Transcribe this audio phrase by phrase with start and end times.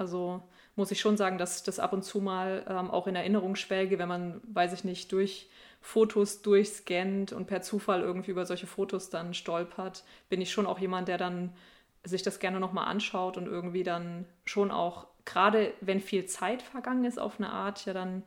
[0.00, 0.42] Also
[0.76, 3.54] muss ich schon sagen, dass ich das ab und zu mal ähm, auch in Erinnerung
[3.54, 5.50] schwelge, wenn man, weiß ich nicht, durch
[5.82, 10.78] Fotos durchscannt und per Zufall irgendwie über solche Fotos dann stolpert, bin ich schon auch
[10.78, 11.52] jemand, der dann
[12.02, 17.04] sich das gerne nochmal anschaut und irgendwie dann schon auch, gerade wenn viel Zeit vergangen
[17.04, 18.22] ist auf eine Art, ja dann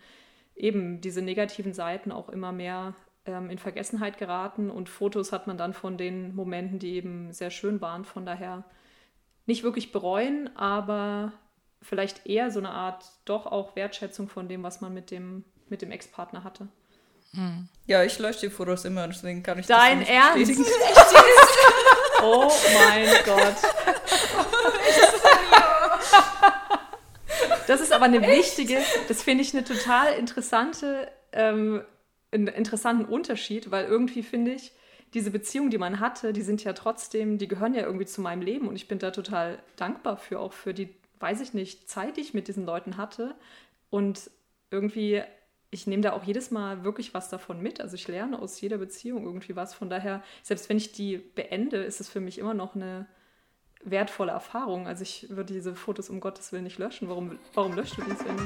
[0.55, 2.93] eben diese negativen Seiten auch immer mehr
[3.25, 7.49] ähm, in Vergessenheit geraten und Fotos hat man dann von den Momenten, die eben sehr
[7.49, 8.05] schön waren.
[8.05, 8.63] Von daher
[9.47, 11.33] nicht wirklich bereuen, aber
[11.83, 15.81] vielleicht eher so eine Art doch auch Wertschätzung von dem, was man mit dem, mit
[15.81, 16.67] dem Ex-Partner hatte.
[17.31, 17.67] Hm.
[17.87, 20.61] Ja, ich lösche die Fotos immer, deswegen kann ich Dein das Ernst?
[22.21, 23.55] oh mein Gott.
[27.67, 28.57] Das ist aber eine Echt?
[28.57, 31.81] wichtige, das finde ich eine total interessante, ähm,
[32.31, 34.73] einen interessanten Unterschied, weil irgendwie finde ich,
[35.13, 38.41] diese Beziehungen, die man hatte, die sind ja trotzdem, die gehören ja irgendwie zu meinem
[38.41, 40.89] Leben und ich bin da total dankbar für, auch für die,
[41.23, 43.33] weiß ich nicht, Zeit, die ich mit diesen Leuten hatte.
[43.89, 44.29] Und
[44.69, 45.23] irgendwie
[45.73, 47.81] ich nehme da auch jedes Mal wirklich was davon mit.
[47.81, 49.73] Also ich lerne aus jeder Beziehung irgendwie was.
[49.73, 53.07] Von daher, selbst wenn ich die beende, ist es für mich immer noch eine
[53.83, 54.87] wertvolle Erfahrung.
[54.87, 57.09] Also ich würde diese Fotos um Gottes Willen nicht löschen.
[57.09, 58.41] Warum, warum löscht du die, Svenny?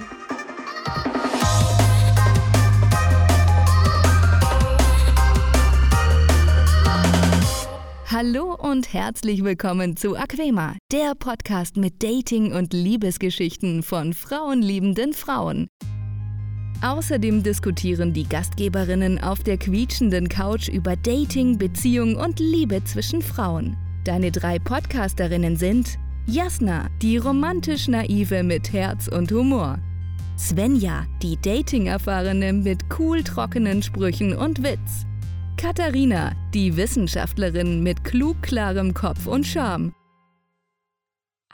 [8.10, 15.68] Hallo und herzlich willkommen zu Aquema, der Podcast mit Dating- und Liebesgeschichten von frauenliebenden Frauen.
[16.82, 23.76] Außerdem diskutieren die Gastgeberinnen auf der quietschenden Couch über Dating, Beziehung und Liebe zwischen Frauen.
[24.06, 29.80] Deine drei Podcasterinnen sind Jasna, die romantisch naive mit Herz und Humor.
[30.38, 35.07] Svenja, die Dating-Erfahrene mit cool trockenen Sprüchen und Witz.
[35.58, 39.96] Katharina, die Wissenschaftlerin mit klug klarem Kopf und Charme.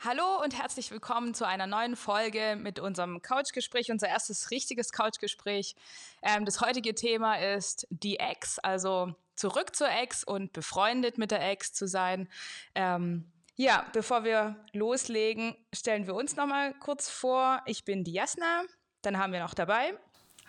[0.03, 5.75] Hallo und herzlich willkommen zu einer neuen Folge mit unserem Couchgespräch, unser erstes richtiges Couchgespräch.
[6.21, 11.49] Ähm, das heutige Thema ist die Ex, also zurück zur Ex und befreundet mit der
[11.49, 12.27] Ex zu sein.
[12.75, 17.61] Ähm, ja, bevor wir loslegen, stellen wir uns noch mal kurz vor.
[17.65, 18.63] Ich bin die Jasna,
[19.01, 19.93] dann haben wir noch dabei.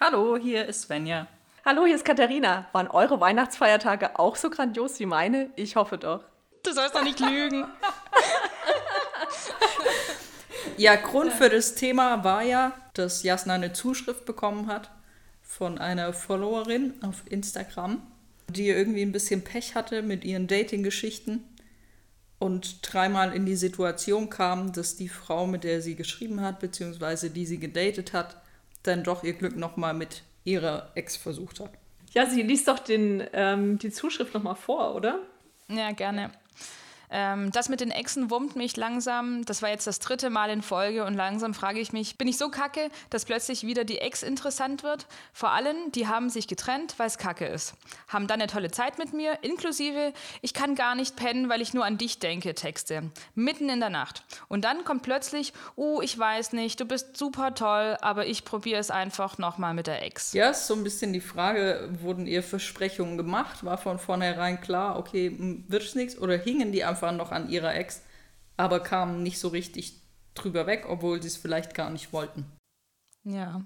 [0.00, 1.28] Hallo, hier ist Svenja.
[1.66, 2.66] Hallo, hier ist Katharina.
[2.72, 5.48] Waren eure Weihnachtsfeiertage auch so grandios wie meine?
[5.56, 6.22] Ich hoffe doch.
[6.62, 7.64] Du sollst doch nicht lügen.
[10.76, 14.90] Ja, Grund für das Thema war ja, dass Jasna eine Zuschrift bekommen hat
[15.40, 18.02] von einer Followerin auf Instagram,
[18.48, 21.44] die irgendwie ein bisschen Pech hatte mit ihren Dating-Geschichten
[22.40, 27.30] und dreimal in die Situation kam, dass die Frau, mit der sie geschrieben hat, beziehungsweise
[27.30, 28.36] die sie gedatet hat,
[28.82, 31.70] dann doch ihr Glück nochmal mit ihrer Ex versucht hat.
[32.12, 35.18] Ja, sie liest doch den, ähm, die Zuschrift nochmal vor, oder?
[35.68, 36.30] Ja, gerne.
[37.10, 39.44] Ähm, das mit den Exen wummt mich langsam.
[39.44, 42.38] Das war jetzt das dritte Mal in Folge und langsam frage ich mich, bin ich
[42.38, 45.06] so kacke, dass plötzlich wieder die Ex interessant wird?
[45.32, 47.74] Vor allem, die haben sich getrennt, weil es kacke ist.
[48.08, 50.12] Haben dann eine tolle Zeit mit mir, inklusive,
[50.42, 53.10] ich kann gar nicht pennen, weil ich nur an dich denke, Texte.
[53.34, 54.24] Mitten in der Nacht.
[54.48, 58.80] Und dann kommt plötzlich, uh, ich weiß nicht, du bist super toll, aber ich probiere
[58.80, 60.32] es einfach nochmal mit der Ex.
[60.32, 63.64] Ja, ist so ein bisschen die Frage, wurden ihr Versprechungen gemacht?
[63.64, 65.34] War von vornherein klar, okay,
[65.68, 66.18] wird es nichts?
[66.18, 68.02] Oder hingen die einfach noch an ihrer Ex,
[68.56, 70.00] aber kamen nicht so richtig
[70.34, 72.46] drüber weg, obwohl sie es vielleicht gar nicht wollten.
[73.24, 73.64] Ja.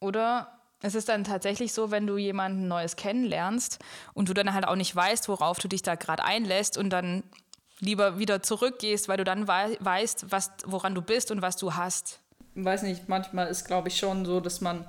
[0.00, 3.78] Oder es ist dann tatsächlich so, wenn du jemanden Neues kennenlernst
[4.14, 7.24] und du dann halt auch nicht weißt, worauf du dich da gerade einlässt und dann
[7.80, 11.74] lieber wieder zurückgehst, weil du dann wei weißt, was, woran du bist und was du
[11.74, 12.20] hast.
[12.54, 14.88] Ich weiß nicht, manchmal ist, glaube ich, schon so, dass man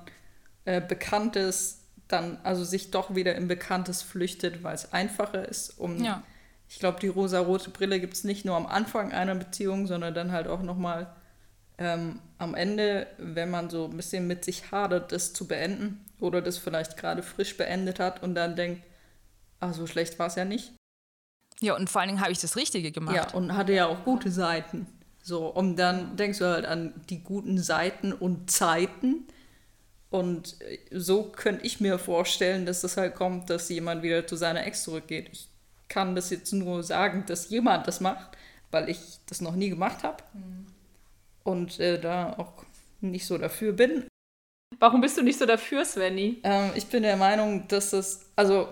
[0.64, 6.02] äh, Bekanntes dann, also sich doch wieder in Bekanntes flüchtet, weil es einfacher ist, um
[6.02, 6.22] ja
[6.70, 10.30] ich glaube, die rosa-rote Brille gibt es nicht nur am Anfang einer Beziehung, sondern dann
[10.30, 11.12] halt auch nochmal
[11.78, 16.40] ähm, am Ende, wenn man so ein bisschen mit sich hadert, das zu beenden oder
[16.40, 18.84] das vielleicht gerade frisch beendet hat und dann denkt,
[19.58, 20.72] ah, so schlecht war es ja nicht.
[21.60, 23.16] Ja, und vor allen Dingen habe ich das Richtige gemacht.
[23.16, 24.86] Ja, und hatte ja auch gute Seiten.
[25.22, 29.26] So, und dann denkst du halt an die guten Seiten und Zeiten.
[30.08, 30.56] Und
[30.92, 34.84] so könnte ich mir vorstellen, dass das halt kommt, dass jemand wieder zu seiner Ex
[34.84, 35.28] zurückgeht.
[35.32, 35.49] Ich
[35.90, 38.38] kann das jetzt nur sagen, dass jemand das macht,
[38.70, 40.66] weil ich das noch nie gemacht habe mhm.
[41.44, 42.64] und äh, da auch
[43.02, 44.04] nicht so dafür bin.
[44.78, 46.38] Warum bist du nicht so dafür, Svenny?
[46.44, 48.68] Ähm, ich bin der Meinung, dass das, also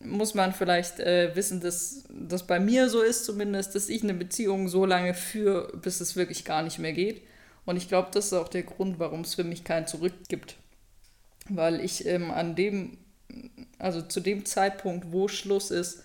[0.00, 4.14] muss man vielleicht äh, wissen, dass das bei mir so ist zumindest, dass ich eine
[4.14, 7.22] Beziehung so lange führe, bis es wirklich gar nicht mehr geht.
[7.64, 10.56] Und ich glaube, das ist auch der Grund, warum es für mich kein Zurück gibt.
[11.48, 12.98] Weil ich ähm, an dem,
[13.78, 16.02] also zu dem Zeitpunkt, wo Schluss ist,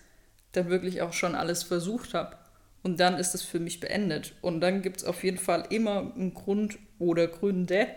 [0.58, 2.36] dann wirklich auch schon alles versucht habe.
[2.84, 4.34] Und dann ist es für mich beendet.
[4.42, 7.88] Und dann gibt es auf jeden Fall immer einen Grund oder Gründe,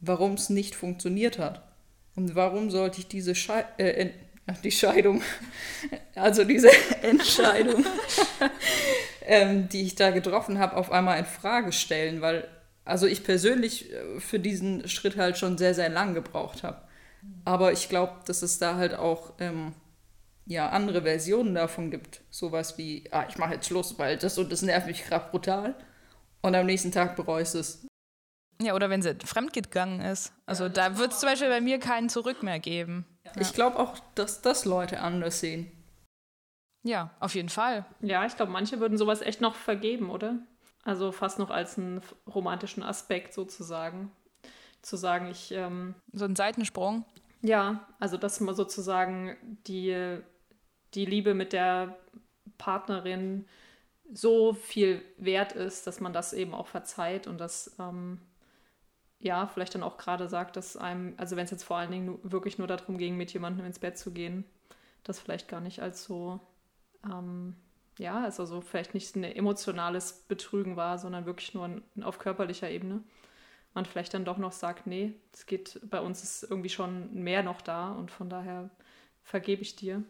[0.00, 1.62] warum es nicht funktioniert hat.
[2.14, 4.10] Und warum sollte ich diese Schei äh,
[4.64, 5.22] die Scheidung,
[6.14, 6.68] also diese
[7.02, 7.86] Entscheidung,
[9.26, 12.48] ähm, die ich da getroffen habe, auf einmal in Frage stellen, weil
[12.84, 16.82] also ich persönlich äh, für diesen Schritt halt schon sehr, sehr lang gebraucht habe.
[17.44, 19.74] Aber ich glaube, dass es da halt auch ähm,
[20.46, 22.22] ja, andere Versionen davon gibt.
[22.30, 25.74] Sowas wie, ah, ich mache jetzt Schluss, weil das und das nervt mich gerade brutal.
[26.42, 27.86] Und am nächsten Tag bereust es.
[28.60, 30.32] Ja, oder wenn sie fremdgegangen ist.
[30.46, 33.06] Also ja, da wird es zum Beispiel bei mir keinen Zurück mehr geben.
[33.24, 33.32] Ja.
[33.40, 35.70] Ich glaube auch, dass das Leute anders sehen.
[36.84, 37.84] Ja, auf jeden Fall.
[38.00, 40.40] Ja, ich glaube, manche würden sowas echt noch vergeben, oder?
[40.84, 44.10] Also fast noch als einen romantischen Aspekt sozusagen.
[44.82, 45.52] Zu sagen, ich.
[45.52, 47.04] Ähm, so ein Seitensprung.
[47.40, 49.36] Ja, also dass man sozusagen
[49.66, 50.20] die,
[50.94, 51.96] die Liebe mit der
[52.58, 53.46] Partnerin
[54.12, 58.20] so viel wert ist, dass man das eben auch verzeiht und das ähm,
[59.18, 62.18] ja vielleicht dann auch gerade sagt, dass einem, also wenn es jetzt vor allen Dingen
[62.22, 64.44] wirklich nur darum ging, mit jemandem ins Bett zu gehen,
[65.02, 66.40] das vielleicht gar nicht als so
[67.04, 67.56] ähm,
[67.98, 72.70] ja, also so vielleicht nicht ein emotionales Betrügen war, sondern wirklich nur ein, auf körperlicher
[72.70, 73.02] Ebene.
[73.74, 77.42] Man vielleicht dann doch noch sagt, nee, es geht, bei uns ist irgendwie schon mehr
[77.42, 78.70] noch da und von daher
[79.22, 80.02] vergebe ich dir.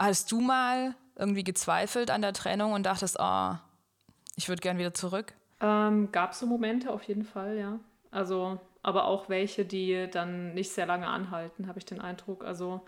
[0.00, 3.52] Hast du mal irgendwie gezweifelt an der Trennung und dachtest, oh,
[4.34, 5.34] ich würde gern wieder zurück?
[5.60, 7.78] Ähm, Gab es so Momente auf jeden Fall, ja.
[8.10, 12.46] Also, aber auch welche, die dann nicht sehr lange anhalten, habe ich den Eindruck.
[12.46, 12.80] Also,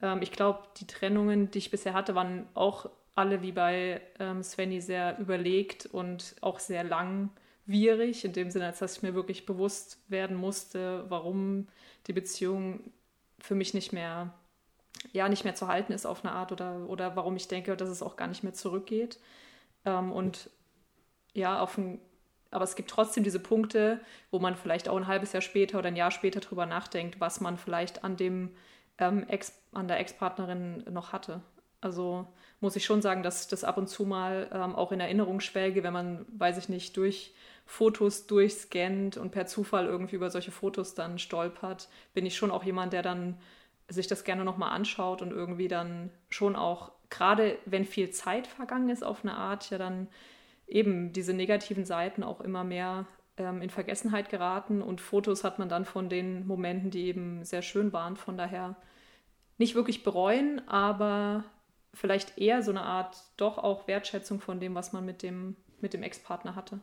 [0.00, 4.42] ähm, ich glaube, die Trennungen, die ich bisher hatte, waren auch alle wie bei ähm,
[4.42, 9.44] Svenny sehr überlegt und auch sehr langwierig, in dem Sinne, als dass ich mir wirklich
[9.44, 11.68] bewusst werden musste, warum
[12.06, 12.80] die Beziehung
[13.40, 14.32] für mich nicht mehr,
[15.12, 17.88] ja, nicht mehr zu halten ist auf eine Art oder, oder warum ich denke, dass
[17.88, 19.18] es auch gar nicht mehr zurückgeht.
[19.84, 20.50] Ähm, und
[21.32, 22.00] ja, auf ein,
[22.50, 24.00] aber es gibt trotzdem diese Punkte,
[24.30, 27.40] wo man vielleicht auch ein halbes Jahr später oder ein Jahr später drüber nachdenkt, was
[27.40, 28.50] man vielleicht an dem
[28.98, 31.42] ähm, Ex, an der Ex-Partnerin noch hatte.
[31.80, 32.26] Also
[32.60, 35.40] muss ich schon sagen, dass ich das ab und zu mal ähm, auch in Erinnerung
[35.40, 37.34] schwelge, wenn man, weiß ich nicht, durch
[37.66, 42.64] Fotos durchscannt und per Zufall irgendwie über solche Fotos dann stolpert, bin ich schon auch
[42.64, 43.38] jemand, der dann
[43.88, 48.88] sich das gerne nochmal anschaut und irgendwie dann schon auch, gerade wenn viel Zeit vergangen
[48.88, 50.08] ist auf eine Art, ja dann
[50.66, 53.06] eben diese negativen Seiten auch immer mehr
[53.36, 57.62] ähm, in Vergessenheit geraten und Fotos hat man dann von den Momenten, die eben sehr
[57.62, 58.16] schön waren.
[58.16, 58.76] Von daher
[59.58, 61.44] nicht wirklich bereuen, aber
[61.94, 65.94] vielleicht eher so eine Art doch auch Wertschätzung von dem, was man mit dem, mit
[65.94, 66.80] dem Ex-Partner hatte.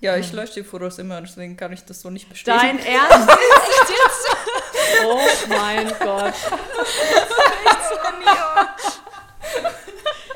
[0.00, 2.78] Ja, ich lösche die Fotos immer, deswegen kann ich das so nicht bestätigen.
[2.78, 3.28] Dein Ernst?
[5.04, 6.34] oh mein Gott.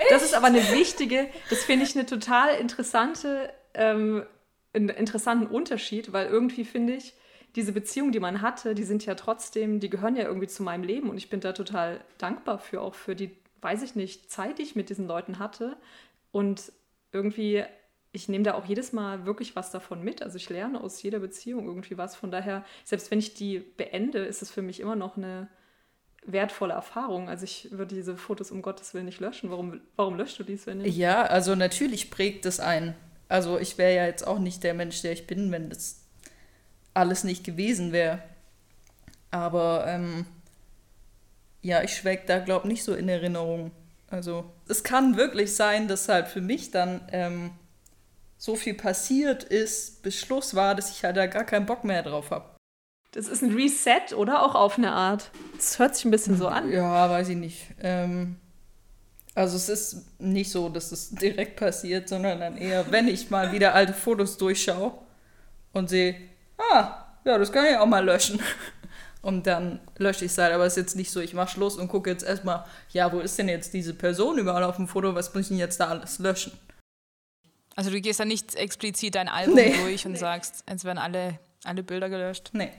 [0.08, 4.24] Das ist aber eine wichtige, das finde ich eine total interessante, ähm,
[4.72, 7.14] einen interessanten Unterschied, weil irgendwie finde ich,
[7.56, 10.84] diese Beziehungen, die man hatte, die sind ja trotzdem, die gehören ja irgendwie zu meinem
[10.84, 13.36] Leben und ich bin da total dankbar für, auch für die
[13.66, 15.76] weiß ich nicht, Zeit, die ich mit diesen Leuten hatte.
[16.30, 16.72] Und
[17.12, 17.64] irgendwie,
[18.16, 20.22] ich nehme da auch jedes Mal wirklich was davon mit.
[20.22, 22.16] Also ich lerne aus jeder Beziehung irgendwie was.
[22.16, 25.48] Von daher, selbst wenn ich die beende, ist es für mich immer noch eine
[26.24, 27.28] wertvolle Erfahrung.
[27.28, 29.50] Also ich würde diese Fotos um Gottes Willen nicht löschen.
[29.50, 30.96] Warum, warum löscht du dies, wenn nicht?
[30.96, 32.96] Ja, also natürlich prägt es ein.
[33.28, 36.00] Also ich wäre ja jetzt auch nicht der Mensch, der ich bin, wenn das
[36.94, 38.22] alles nicht gewesen wäre.
[39.30, 40.24] Aber ähm,
[41.60, 43.72] ja, ich schwelge da, glaube ich, nicht so in Erinnerung.
[44.08, 47.50] Also es kann wirklich sein, dass halt für mich dann ähm,
[48.38, 52.30] so viel passiert ist, Beschluss war, dass ich halt da gar keinen Bock mehr drauf
[52.30, 52.56] habe.
[53.12, 54.42] Das ist ein Reset, oder?
[54.42, 55.30] Auch auf eine Art.
[55.56, 56.70] Das hört sich ein bisschen so an.
[56.70, 57.66] Ja, weiß ich nicht.
[57.80, 58.36] Ähm,
[59.34, 63.52] also es ist nicht so, dass es direkt passiert, sondern dann eher, wenn ich mal
[63.52, 64.92] wieder alte Fotos durchschaue
[65.72, 66.16] und sehe,
[66.58, 68.40] ah, ja, das kann ich auch mal löschen.
[69.22, 70.52] Und dann lösche ich es halt.
[70.52, 73.18] Aber es ist jetzt nicht so, ich mache Schluss und gucke jetzt erstmal, ja, wo
[73.18, 75.16] ist denn jetzt diese Person überall auf dem Foto?
[75.16, 76.52] Was muss ich denn jetzt da alles löschen?
[77.76, 79.76] Also du gehst da nicht explizit dein Album nee.
[79.82, 80.18] durch und nee.
[80.18, 82.50] sagst, jetzt werden alle, alle Bilder gelöscht?
[82.52, 82.72] Nee.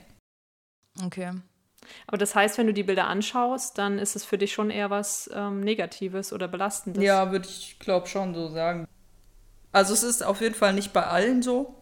[1.04, 1.32] Okay.
[2.06, 4.90] Aber das heißt, wenn du die Bilder anschaust, dann ist es für dich schon eher
[4.90, 7.02] was ähm, Negatives oder Belastendes.
[7.02, 8.86] Ja, würde ich, glaube schon so sagen.
[9.70, 11.76] Also es ist auf jeden Fall nicht bei allen so.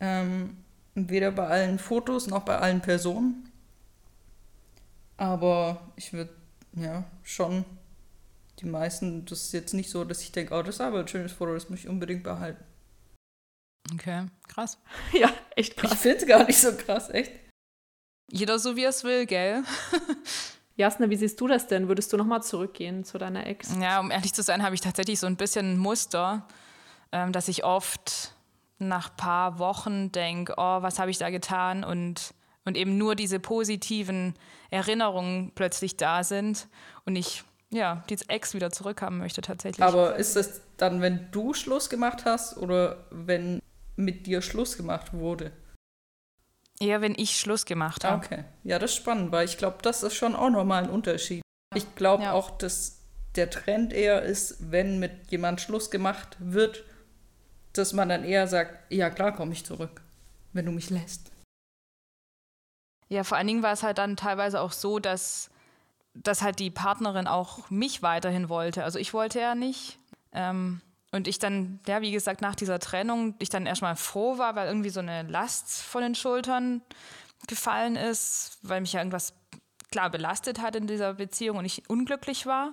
[0.00, 0.56] Ähm,
[0.94, 3.48] Weder bei allen Fotos noch bei allen Personen.
[5.16, 6.34] Aber ich würde,
[6.74, 7.64] ja, schon
[8.62, 11.08] die meisten, das ist jetzt nicht so, dass ich denke, oh, das ist aber ein
[11.08, 12.64] schönes Foto, das muss ich unbedingt behalten.
[13.92, 14.78] Okay, krass.
[15.12, 15.92] Ja, echt krass.
[15.92, 17.32] Ich finde es gar nicht so krass, echt.
[18.30, 19.62] Jeder so, wie er es will, gell?
[20.76, 21.88] Jasna, wie siehst du das denn?
[21.88, 23.74] Würdest du nochmal zurückgehen zu deiner Ex?
[23.78, 26.46] Ja, um ehrlich zu sein, habe ich tatsächlich so ein bisschen ein Muster,
[27.10, 28.34] ähm, dass ich oft
[28.78, 31.84] nach ein paar Wochen denke, oh, was habe ich da getan?
[31.84, 34.34] Und, und eben nur diese positiven
[34.70, 36.68] Erinnerungen plötzlich da sind
[37.04, 39.82] und ich ja, die Ex wieder zurückhaben möchte tatsächlich.
[39.82, 43.60] Aber ist das dann, wenn du Schluss gemacht hast oder wenn
[43.96, 45.52] mit dir Schluss gemacht wurde?
[46.78, 48.24] Eher, wenn ich Schluss gemacht habe.
[48.24, 48.44] Okay.
[48.64, 51.42] Ja, das ist spannend, weil ich glaube, das ist schon auch nochmal ein Unterschied.
[51.74, 52.32] Ich glaube ja.
[52.32, 52.98] auch, dass
[53.36, 56.84] der Trend eher ist, wenn mit jemand Schluss gemacht wird,
[57.72, 60.02] dass man dann eher sagt, ja klar, komme ich zurück,
[60.52, 61.30] wenn du mich lässt.
[63.08, 65.50] Ja, vor allen Dingen war es halt dann teilweise auch so, dass,
[66.14, 68.84] dass halt die Partnerin auch mich weiterhin wollte.
[68.84, 69.98] Also ich wollte ja nicht.
[70.32, 74.56] Ähm, und ich dann, ja, wie gesagt, nach dieser Trennung, ich dann erstmal froh war,
[74.56, 76.80] weil irgendwie so eine Last von den Schultern
[77.48, 79.34] gefallen ist, weil mich ja irgendwas
[79.90, 82.72] klar belastet hat in dieser Beziehung und ich unglücklich war.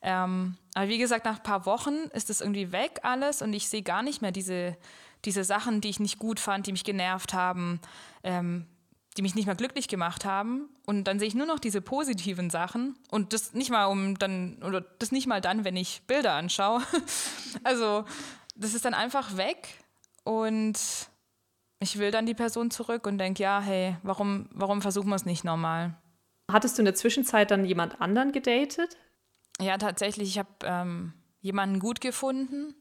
[0.00, 3.68] Ähm, aber wie gesagt, nach ein paar Wochen ist es irgendwie weg alles und ich
[3.68, 4.76] sehe gar nicht mehr diese,
[5.24, 7.80] diese Sachen, die ich nicht gut fand, die mich genervt haben.
[8.22, 8.66] Ähm,
[9.16, 10.68] die mich nicht mal glücklich gemacht haben.
[10.86, 12.96] Und dann sehe ich nur noch diese positiven Sachen.
[13.10, 16.82] Und das nicht mal um dann, oder das nicht mal dann, wenn ich Bilder anschaue.
[17.64, 18.04] also,
[18.56, 19.68] das ist dann einfach weg.
[20.24, 20.78] Und
[21.80, 25.26] ich will dann die Person zurück und denke, ja, hey, warum, warum versuchen wir es
[25.26, 25.94] nicht nochmal?
[26.50, 28.96] Hattest du in der Zwischenzeit dann jemand anderen gedatet?
[29.60, 30.28] Ja, tatsächlich.
[30.28, 32.74] Ich habe ähm, jemanden gut gefunden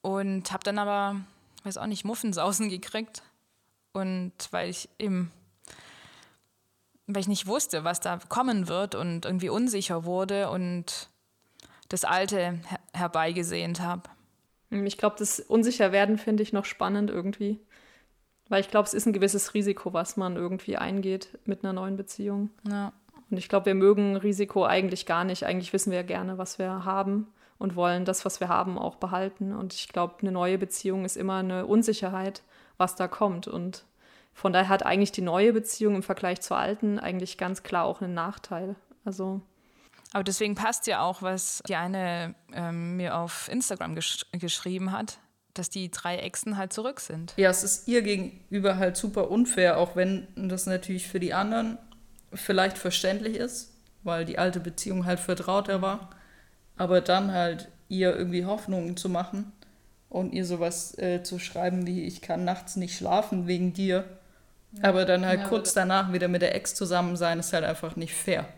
[0.00, 1.20] und habe dann aber,
[1.64, 3.22] weiß auch nicht, Muffensausen gekriegt.
[3.98, 5.30] Und weil ich eben,
[7.06, 11.08] weil ich nicht wusste, was da kommen wird und irgendwie unsicher wurde und
[11.88, 12.58] das Alte her
[12.92, 14.02] herbeigesehnt habe.
[14.70, 17.60] Hm, ich glaube, das Unsicherwerden finde ich noch spannend irgendwie.
[18.48, 21.96] Weil ich glaube, es ist ein gewisses Risiko, was man irgendwie eingeht mit einer neuen
[21.96, 22.50] Beziehung.
[22.68, 22.92] Ja.
[23.30, 25.44] Und ich glaube, wir mögen Risiko eigentlich gar nicht.
[25.44, 27.26] Eigentlich wissen wir ja gerne, was wir haben
[27.58, 29.54] und wollen das, was wir haben, auch behalten.
[29.54, 32.42] Und ich glaube, eine neue Beziehung ist immer eine Unsicherheit,
[32.78, 33.48] was da kommt.
[33.48, 33.84] Und
[34.38, 38.00] von daher hat eigentlich die neue Beziehung im Vergleich zur alten eigentlich ganz klar auch
[38.00, 38.76] einen Nachteil.
[39.04, 39.40] Also
[40.12, 45.18] aber deswegen passt ja auch, was die eine ähm, mir auf Instagram gesch geschrieben hat,
[45.54, 47.34] dass die drei Exen halt zurück sind.
[47.36, 51.76] Ja, es ist ihr gegenüber halt super unfair, auch wenn das natürlich für die anderen
[52.32, 56.10] vielleicht verständlich ist, weil die alte Beziehung halt vertrauter war.
[56.76, 59.52] Aber dann halt ihr irgendwie Hoffnungen zu machen
[60.08, 64.04] und ihr sowas äh, zu schreiben wie, ich kann nachts nicht schlafen wegen dir.
[64.82, 67.96] Aber dann halt ja, kurz danach wieder mit der Ex zusammen sein, ist halt einfach
[67.96, 68.48] nicht fair.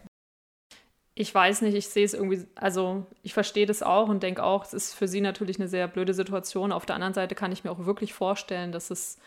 [1.14, 4.64] Ich weiß nicht, ich sehe es irgendwie, also ich verstehe das auch und denke auch,
[4.64, 6.72] es ist für sie natürlich eine sehr blöde Situation.
[6.72, 9.18] Auf der anderen Seite kann ich mir auch wirklich vorstellen, dass es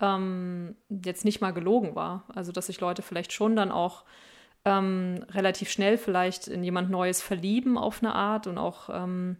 [0.00, 2.24] ähm, jetzt nicht mal gelogen war.
[2.34, 4.04] Also dass sich Leute vielleicht schon dann auch
[4.64, 9.36] ähm, relativ schnell vielleicht in jemand Neues verlieben auf eine Art und auch ähm,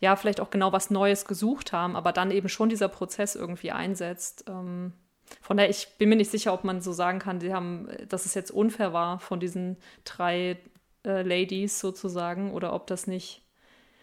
[0.00, 3.72] ja, vielleicht auch genau was Neues gesucht haben, aber dann eben schon dieser Prozess irgendwie
[3.72, 4.44] einsetzt.
[5.40, 8.26] Von daher, ich bin mir nicht sicher, ob man so sagen kann, die haben, dass
[8.26, 10.58] es jetzt unfair war von diesen drei
[11.04, 13.42] äh, Ladies sozusagen, oder ob das nicht,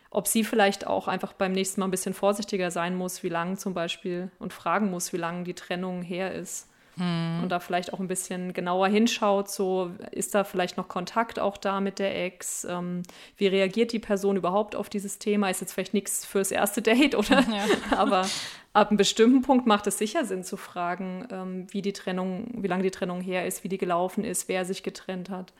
[0.10, 3.58] ob sie vielleicht auch einfach beim nächsten Mal ein bisschen vorsichtiger sein muss, wie lang
[3.58, 6.70] zum Beispiel und fragen muss, wie lange die Trennung her ist.
[6.98, 7.40] Hm.
[7.42, 11.58] Und da vielleicht auch ein bisschen genauer hinschaut, so ist da vielleicht noch Kontakt auch
[11.58, 12.66] da mit der Ex?
[12.66, 13.02] Ähm,
[13.38, 15.50] wie reagiert die Person überhaupt auf dieses Thema?
[15.50, 17.44] Ist jetzt vielleicht nichts fürs erste Date, oder?
[17.54, 17.98] Ja.
[17.98, 18.26] Aber
[18.74, 22.68] ab einem bestimmten Punkt macht es sicher Sinn zu fragen, ähm, wie die Trennung, wie
[22.68, 25.54] lange die Trennung her ist, wie die gelaufen ist, wer sich getrennt hat.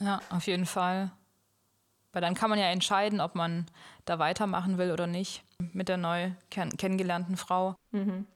[0.00, 1.10] Ja, auf jeden Fall.
[2.12, 3.66] Weil dann kann man ja entscheiden, ob man
[4.04, 5.42] da weitermachen will oder nicht
[5.72, 7.74] mit der neu kenn kennengelernten Frau.
[7.90, 8.26] Mhm.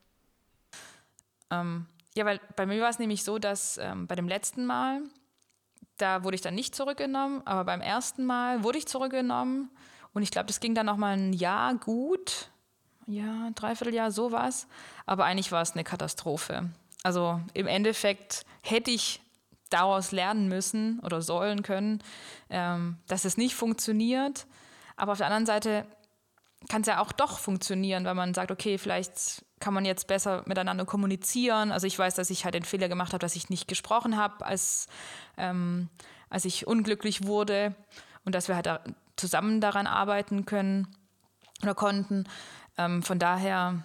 [1.51, 5.03] Ähm, ja, weil bei mir war es nämlich so, dass ähm, bei dem letzten Mal,
[5.99, 9.71] da wurde ich dann nicht zurückgenommen, aber beim ersten Mal wurde ich zurückgenommen
[10.15, 12.51] und ich glaube, das ging dann noch mal ein Jahr gut,
[13.07, 14.67] ja, dreiviertel Jahr sowas,
[15.07, 16.71] aber eigentlich war es eine Katastrophe.
[17.03, 19.21] Also im Endeffekt hätte ich
[19.71, 22.03] daraus lernen müssen oder sollen können,
[22.51, 24.47] ähm, dass es nicht funktioniert.
[24.97, 25.87] Aber auf der anderen Seite
[26.69, 30.43] kann es ja auch doch funktionieren, weil man sagt, okay, vielleicht kann man jetzt besser
[30.47, 31.73] miteinander kommunizieren.
[31.73, 34.45] Also ich weiß, dass ich halt den Fehler gemacht habe, dass ich nicht gesprochen habe,
[34.45, 34.87] als,
[35.37, 35.89] ähm,
[36.29, 37.75] als ich unglücklich wurde
[38.25, 38.81] und dass wir halt da
[39.17, 40.89] zusammen daran arbeiten können
[41.63, 42.25] oder konnten.
[42.79, 43.83] Ähm, von daher,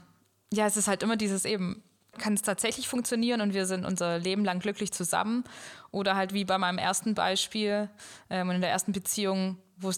[0.51, 1.83] ja, es ist halt immer dieses eben,
[2.17, 5.43] kann es tatsächlich funktionieren und wir sind unser Leben lang glücklich zusammen
[5.91, 7.89] oder halt wie bei meinem ersten Beispiel
[8.29, 9.91] ähm, in der ersten Beziehung, wo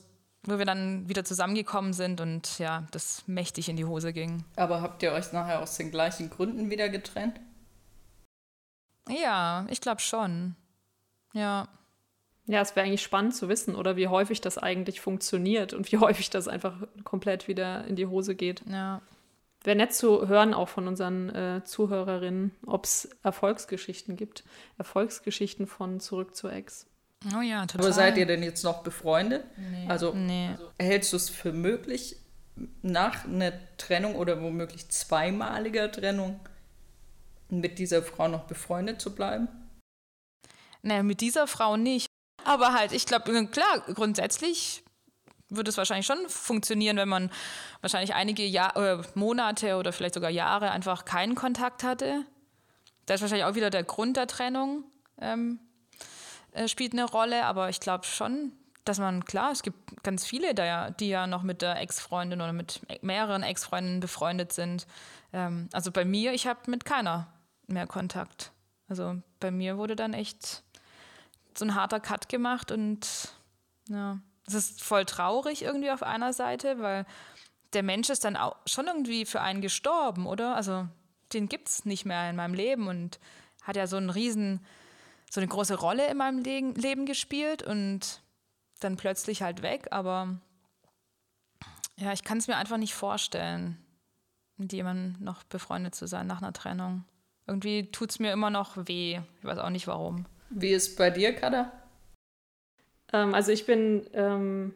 [0.45, 4.43] wir dann wieder zusammengekommen sind und ja, das mächtig in die Hose ging.
[4.55, 7.39] Aber habt ihr euch nachher aus den gleichen Gründen wieder getrennt?
[9.09, 10.55] Ja, ich glaube schon.
[11.33, 11.67] Ja.
[12.45, 15.97] Ja, es wäre eigentlich spannend zu wissen, oder wie häufig das eigentlich funktioniert und wie
[15.99, 18.63] häufig das einfach komplett wieder in die Hose geht.
[18.69, 19.01] Ja.
[19.63, 24.43] Wäre nett zu hören, auch von unseren äh, Zuhörerinnen, ob es Erfolgsgeschichten gibt.
[24.77, 26.85] Erfolgsgeschichten von Zurück zur Ex.
[27.33, 27.85] Oh ja, total.
[27.85, 29.45] Aber seid ihr denn jetzt noch befreundet?
[29.55, 29.85] Nee.
[29.87, 30.49] Also, nee.
[30.49, 32.17] also hältst du es für möglich,
[32.81, 36.39] nach einer Trennung oder womöglich zweimaliger Trennung
[37.49, 39.47] mit dieser Frau noch befreundet zu bleiben?
[40.81, 42.07] Naja, mit dieser Frau nicht.
[42.45, 44.83] Aber halt, ich glaube, klar, grundsätzlich
[45.49, 47.31] würde es wahrscheinlich schon funktionieren, wenn man
[47.81, 52.25] wahrscheinlich einige Jahr, äh, Monate oder vielleicht sogar Jahre einfach keinen Kontakt hatte.
[53.05, 54.83] Da ist wahrscheinlich auch wieder der Grund der Trennung,
[55.19, 55.59] ähm,
[56.53, 58.53] äh, spielt eine Rolle, aber ich glaube schon,
[58.85, 62.53] dass man, klar, es gibt ganz viele, da die ja noch mit der Ex-Freundin oder
[62.53, 64.87] mit mehreren Ex-Freundinnen befreundet sind.
[65.31, 67.27] Ähm, also bei mir, ich habe mit keiner
[67.67, 68.51] mehr Kontakt.
[68.89, 70.63] Also bei mir wurde dann echt
[71.57, 73.33] so ein harter Cut gemacht und
[73.89, 77.05] ja, es ist voll traurig irgendwie auf einer Seite, weil
[77.73, 80.55] der Mensch ist dann auch schon irgendwie für einen gestorben, oder?
[80.55, 80.87] Also
[81.33, 83.19] den gibt es nicht mehr in meinem Leben und
[83.63, 84.65] hat ja so einen riesen,
[85.29, 88.21] so eine große Rolle in meinem Le Leben gespielt und
[88.79, 90.39] dann plötzlich halt weg, aber
[91.97, 93.77] ja, ich kann es mir einfach nicht vorstellen,
[94.57, 97.05] mit jemandem noch befreundet zu sein nach einer Trennung.
[97.47, 99.19] Irgendwie tut es mir immer noch weh.
[99.39, 100.25] Ich weiß auch nicht warum.
[100.55, 101.71] Wie ist bei dir, Kada?
[103.11, 104.73] Ähm, also ich bin ähm,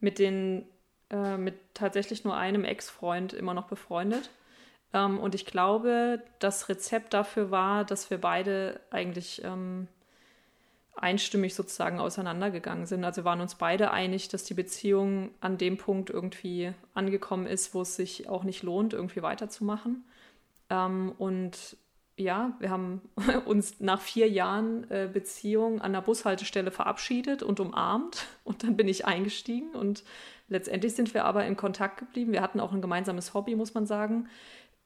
[0.00, 0.66] mit den
[1.10, 4.30] äh, mit tatsächlich nur einem Ex-Freund immer noch befreundet.
[4.92, 9.88] Ähm, und ich glaube, das Rezept dafür war, dass wir beide eigentlich ähm,
[10.96, 13.04] einstimmig sozusagen auseinandergegangen sind.
[13.04, 17.82] Also waren uns beide einig, dass die Beziehung an dem Punkt irgendwie angekommen ist, wo
[17.82, 20.04] es sich auch nicht lohnt, irgendwie weiterzumachen.
[20.70, 21.76] Ähm, und
[22.20, 23.00] ja, wir haben
[23.46, 28.88] uns nach vier Jahren äh, Beziehung an der Bushaltestelle verabschiedet und umarmt und dann bin
[28.88, 30.04] ich eingestiegen und
[30.48, 32.32] letztendlich sind wir aber in Kontakt geblieben.
[32.32, 34.28] Wir hatten auch ein gemeinsames Hobby, muss man sagen.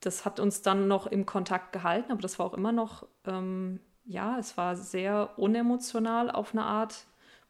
[0.00, 3.80] Das hat uns dann noch im Kontakt gehalten, aber das war auch immer noch, ähm,
[4.04, 7.06] ja, es war sehr unemotional auf eine Art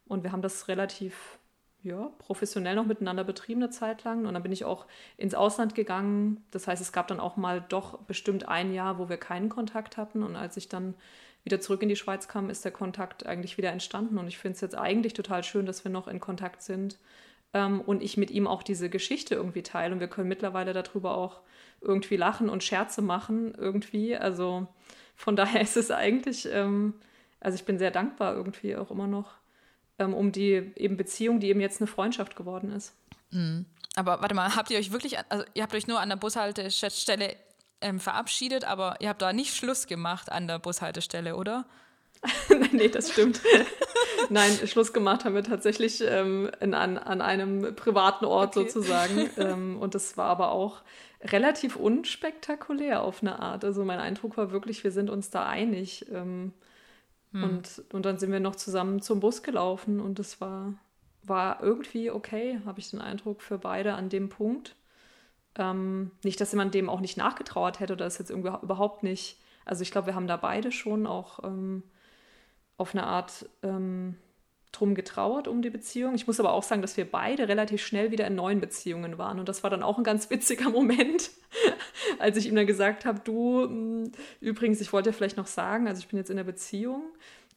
[0.07, 1.39] und wir haben das relativ
[1.85, 4.25] ja, professionell noch miteinander betrieben eine Zeit lang.
[4.25, 4.87] Und dann bin ich auch
[5.19, 6.43] ins Ausland gegangen.
[6.51, 9.99] Das heißt, es gab dann auch mal doch bestimmt ein Jahr, wo wir keinen Kontakt
[9.99, 10.23] hatten.
[10.23, 10.95] Und als ich dann
[11.45, 14.17] wieder zurück in die Schweiz kam, ist der Kontakt eigentlich wieder entstanden.
[14.17, 16.99] Und ich finde es jetzt eigentlich total schön, dass wir noch in Kontakt sind.
[17.53, 19.93] Ähm, und ich mit ihm auch diese Geschichte irgendwie teile.
[19.93, 21.43] Und wir können mittlerweile darüber auch
[21.83, 24.17] irgendwie lachen und Scherze machen irgendwie.
[24.17, 24.67] Also
[25.17, 26.95] von daher ist es eigentlich, ähm,
[27.41, 29.44] also ich bin sehr dankbar irgendwie auch immer noch
[29.99, 32.95] ähm, um die eben Beziehung, die eben jetzt eine Freundschaft geworden ist.
[33.31, 33.67] Mhm.
[33.97, 37.37] Aber warte mal, habt ihr euch wirklich, also ihr habt euch nur an der Bushaltestelle
[37.81, 41.67] ähm, verabschiedet, aber ihr habt da nicht Schluss gemacht an der Bushaltestelle, oder?
[42.73, 43.41] nee, das stimmt.
[44.31, 48.69] Nein, Schluss gemacht haben wir tatsächlich ähm, in, an, an einem privaten Ort okay.
[48.69, 49.31] sozusagen.
[49.37, 50.83] Ähm, und das war aber auch
[51.21, 53.65] relativ unspektakulär auf eine Art.
[53.65, 56.07] Also mein Eindruck war wirklich, wir sind uns da einig.
[56.13, 56.53] Ähm,
[57.35, 57.43] hm.
[57.43, 60.75] Und, und dann sind wir noch zusammen zum Bus gelaufen und es war,
[61.25, 64.77] war irgendwie okay, habe ich den Eindruck, für beide an dem Punkt.
[65.57, 69.41] Ähm, nicht, dass jemand dem auch nicht nachgetrauert hätte oder das jetzt irgendwie überhaupt nicht.
[69.65, 71.83] Also ich glaube, wir haben da beide schon auch ähm,
[72.77, 74.17] auf eine Art ähm,
[74.71, 76.15] drum getrauert um die Beziehung.
[76.15, 79.41] Ich muss aber auch sagen, dass wir beide relativ schnell wieder in neuen Beziehungen waren.
[79.41, 81.31] Und das war dann auch ein ganz witziger Moment,
[82.19, 86.01] als ich ihm dann gesagt habe, du, hm, übrigens, ich wollte vielleicht noch sagen, also
[86.01, 87.03] ich bin jetzt in der Beziehung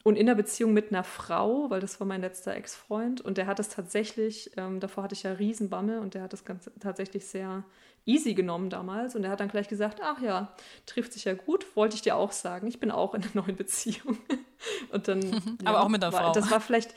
[0.04, 3.46] und in der Beziehung mit einer Frau, weil das war mein letzter Ex-Freund und der
[3.46, 7.26] hat das tatsächlich, ähm, davor hatte ich ja Riesenbammel und der hat das ganz, tatsächlich
[7.26, 7.64] sehr
[8.08, 10.54] easy genommen damals und er hat dann gleich gesagt, ach ja,
[10.86, 13.56] trifft sich ja gut, wollte ich dir auch sagen, ich bin auch in einer neuen
[13.56, 14.16] Beziehung.
[14.90, 15.20] Und dann,
[15.64, 16.32] Aber ja, auch mit der Frau.
[16.32, 16.92] das war vielleicht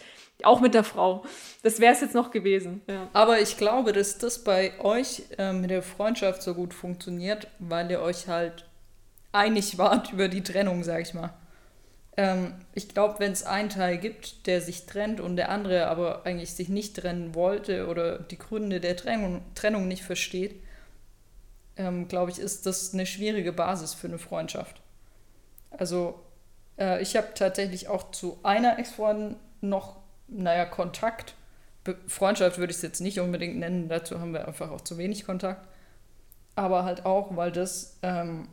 [0.45, 1.23] auch mit der Frau.
[1.63, 2.81] Das wäre es jetzt noch gewesen.
[2.87, 3.07] Ja.
[3.13, 7.89] Aber ich glaube, dass das bei euch äh, mit der Freundschaft so gut funktioniert, weil
[7.91, 8.65] ihr euch halt
[9.31, 11.33] einig wart über die Trennung, sag ich mal.
[12.17, 16.25] Ähm, ich glaube, wenn es einen Teil gibt, der sich trennt und der andere aber
[16.25, 20.61] eigentlich sich nicht trennen wollte oder die Gründe der Trennung, Trennung nicht versteht,
[21.77, 24.81] ähm, glaube ich, ist das eine schwierige Basis für eine Freundschaft.
[25.71, 26.19] Also
[26.77, 30.00] äh, ich habe tatsächlich auch zu einer Ex-Freundin noch,
[30.31, 31.35] naja, Kontakt.
[31.83, 34.97] Be Freundschaft würde ich es jetzt nicht unbedingt nennen, dazu haben wir einfach auch zu
[34.97, 35.67] wenig Kontakt.
[36.55, 38.47] Aber halt auch, weil das, ähm,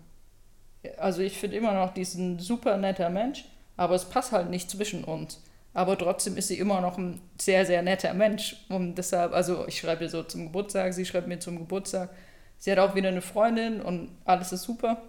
[0.96, 3.44] also ich finde immer noch diesen super netter Mensch,
[3.76, 5.42] aber es passt halt nicht zwischen uns.
[5.74, 8.56] Aber trotzdem ist sie immer noch ein sehr, sehr netter Mensch.
[8.68, 12.10] Und deshalb, also ich schreibe ihr so zum Geburtstag, sie schreibt mir zum Geburtstag.
[12.58, 15.02] Sie hat auch wieder eine Freundin und alles ist super.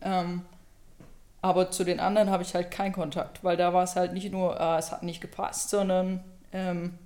[0.00, 0.42] Ähm,
[1.42, 4.32] Aber zu den anderen habe ich halt keinen Kontakt, weil da war es halt nicht
[4.32, 6.98] nur, äh, es hat nicht gepasst, sondern ähm,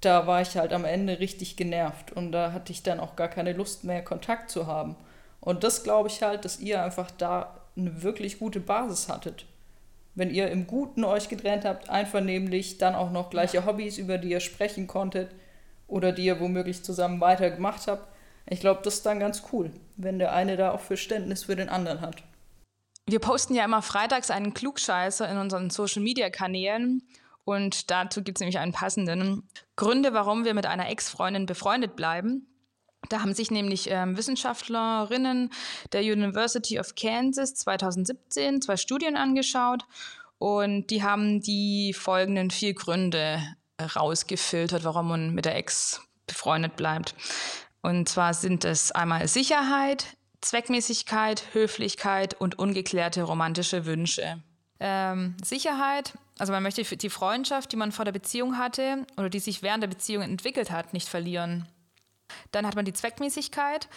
[0.00, 3.28] da war ich halt am Ende richtig genervt und da hatte ich dann auch gar
[3.28, 4.96] keine Lust mehr, Kontakt zu haben.
[5.40, 9.46] Und das glaube ich halt, dass ihr einfach da eine wirklich gute Basis hattet.
[10.14, 14.30] Wenn ihr im Guten euch getrennt habt, einvernehmlich, dann auch noch gleiche Hobbys, über die
[14.30, 15.30] ihr sprechen konntet
[15.86, 18.02] oder die ihr womöglich zusammen weiter gemacht habt.
[18.46, 21.68] Ich glaube, das ist dann ganz cool, wenn der eine da auch Verständnis für den
[21.68, 22.16] anderen hat.
[23.08, 27.08] Wir posten ja immer freitags einen Klugscheißer in unseren Social-Media-Kanälen
[27.44, 29.48] und dazu gibt es nämlich einen passenden.
[29.76, 32.46] Gründe, warum wir mit einer Ex-Freundin befreundet bleiben.
[33.08, 35.50] Da haben sich nämlich ähm, Wissenschaftlerinnen
[35.94, 39.86] der University of Kansas 2017 zwei Studien angeschaut
[40.36, 43.42] und die haben die folgenden vier Gründe
[43.96, 47.14] rausgefiltert, warum man mit der Ex befreundet bleibt.
[47.80, 54.42] Und zwar sind es einmal Sicherheit, Zweckmäßigkeit, Höflichkeit und ungeklärte romantische Wünsche.
[54.80, 59.40] Ähm, Sicherheit, also man möchte die Freundschaft, die man vor der Beziehung hatte oder die
[59.40, 61.66] sich während der Beziehung entwickelt hat, nicht verlieren.
[62.52, 63.88] Dann hat man die Zweckmäßigkeit.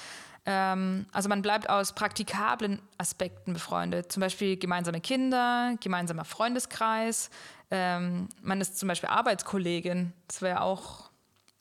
[0.45, 7.29] Ähm, also man bleibt aus praktikablen Aspekten befreundet, zum Beispiel gemeinsame Kinder, gemeinsamer Freundeskreis.
[7.69, 10.13] Ähm, man ist zum Beispiel Arbeitskollegin.
[10.27, 11.10] Das wäre auch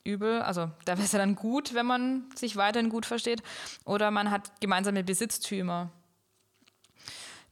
[0.03, 0.41] übel.
[0.41, 3.43] Also da wäre es ja dann gut, wenn man sich weiterhin gut versteht.
[3.85, 5.89] Oder man hat gemeinsame Besitztümer.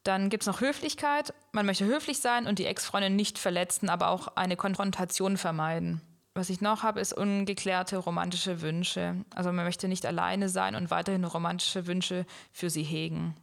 [0.04, 1.34] Dann gibt es noch Höflichkeit.
[1.52, 6.02] Man möchte höflich sein und die Ex-Freundin nicht verletzen, aber auch eine Konfrontation vermeiden.
[6.36, 9.16] Was ich noch habe, ist ungeklärte romantische Wünsche.
[9.36, 13.36] Also man möchte nicht alleine sein und weiterhin romantische Wünsche für sie hegen.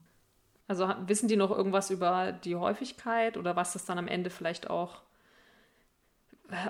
[0.69, 4.71] Also wissen die noch irgendwas über die Häufigkeit oder was das dann am Ende vielleicht
[4.71, 5.03] auch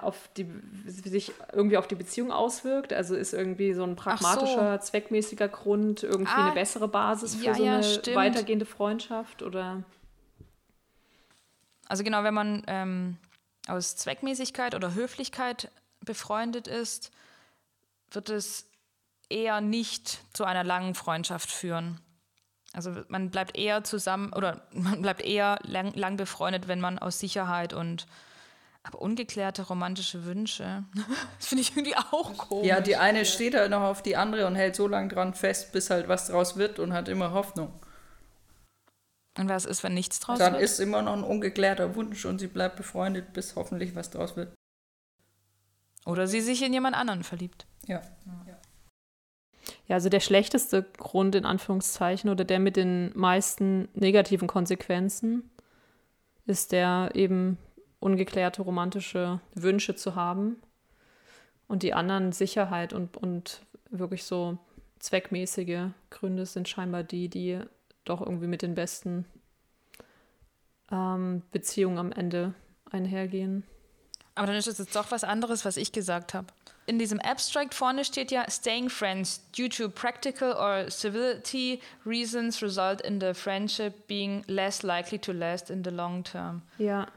[0.03, 0.47] auf die,
[0.87, 2.93] sich irgendwie auf die Beziehung auswirkt?
[2.93, 4.87] Also ist irgendwie so ein pragmatischer, so.
[4.87, 9.43] zweckmäßiger Grund irgendwie ah, eine bessere Basis für ja, so eine ja, weitergehende Freundschaft?
[9.43, 9.83] Oder?
[11.89, 13.17] Also genau, wenn man ähm,
[13.69, 15.71] aus Zweckmäßigkeit oder Höflichkeit
[16.05, 17.11] befreundet ist,
[18.11, 18.69] wird es
[19.29, 22.01] eher nicht zu einer langen Freundschaft führen.
[22.73, 27.19] Also man bleibt eher zusammen oder man bleibt eher lang, lang befreundet, wenn man aus
[27.19, 28.07] Sicherheit und
[28.87, 30.85] aber ungeklärte romantische Wünsche,
[31.39, 32.67] das finde ich irgendwie auch komisch.
[32.67, 35.73] Ja, die eine steht halt noch auf die andere und hält so lange dran fest,
[35.73, 37.73] bis halt was draus wird und hat immer Hoffnung.
[39.39, 40.63] Und was ist, wenn nichts draus Dann wird?
[40.63, 44.37] Dann ist immer noch ein ungeklärter Wunsch und sie bleibt befreundet, bis hoffentlich was draus
[44.37, 44.55] wird.
[46.07, 47.67] Oder sie sich in jemand anderen verliebt.
[47.87, 48.01] Ja.
[49.89, 55.51] Ja, also der schlechteste Grund in Anführungszeichen oder der mit den meisten negativen Konsequenzen
[56.47, 57.59] ist der eben
[58.07, 60.63] ungeklärte romantische Wünsche zu haben
[61.67, 64.59] und die anderen Sicherheit und, und wirklich so
[65.01, 67.59] zweckmäßige Gründe sind scheinbar die, die
[68.05, 69.25] doch irgendwie mit den besten
[70.93, 72.55] ähm, Beziehungen am Ende
[72.93, 73.65] einhergehen.
[74.37, 76.47] Aber dann ist es jetzt doch was anderes, was ich gesagt habe.
[76.87, 83.01] In diesem Abstract vorne steht ja, staying friends due to practical or civility reasons result
[83.01, 86.63] in the friendship being less likely to last in the long term.
[86.79, 87.09] Ja,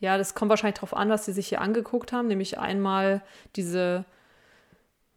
[0.00, 3.22] ja, das kommt wahrscheinlich darauf an, was sie sich hier angeguckt haben, nämlich einmal
[3.56, 4.04] diese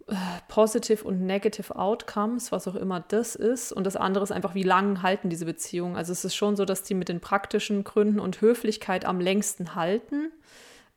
[0.07, 0.15] äh,
[0.47, 3.71] Positive und Negative Outcomes, was auch immer das ist.
[3.71, 5.95] Und das andere ist einfach, wie lange halten diese Beziehungen.
[5.95, 9.75] Also es ist schon so, dass die mit den praktischen Gründen und Höflichkeit am längsten
[9.75, 10.31] halten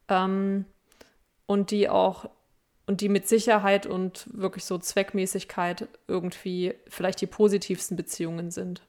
[0.09, 0.65] ähm,
[1.47, 2.31] und die auch
[2.87, 8.83] und die mit Sicherheit und wirklich so Zweckmäßigkeit irgendwie vielleicht die positivsten Beziehungen sind.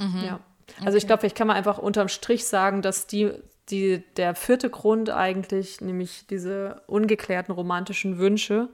[0.00, 0.24] Mhm.
[0.24, 0.40] Ja.
[0.78, 0.98] Also okay.
[0.98, 3.30] ich glaube, vielleicht kann man einfach unterm Strich sagen, dass die,
[3.70, 8.68] die, der vierte Grund eigentlich, nämlich diese ungeklärten romantischen Wünsche,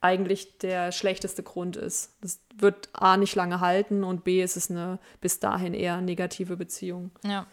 [0.00, 2.12] eigentlich der schlechteste Grund ist.
[2.20, 6.56] Das wird A nicht lange halten und B ist es eine bis dahin eher negative
[6.56, 7.10] Beziehung.
[7.24, 7.46] Ja,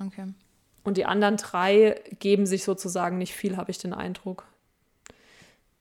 [0.00, 0.26] okay.
[0.84, 4.46] Und die anderen drei geben sich sozusagen nicht viel, habe ich den Eindruck.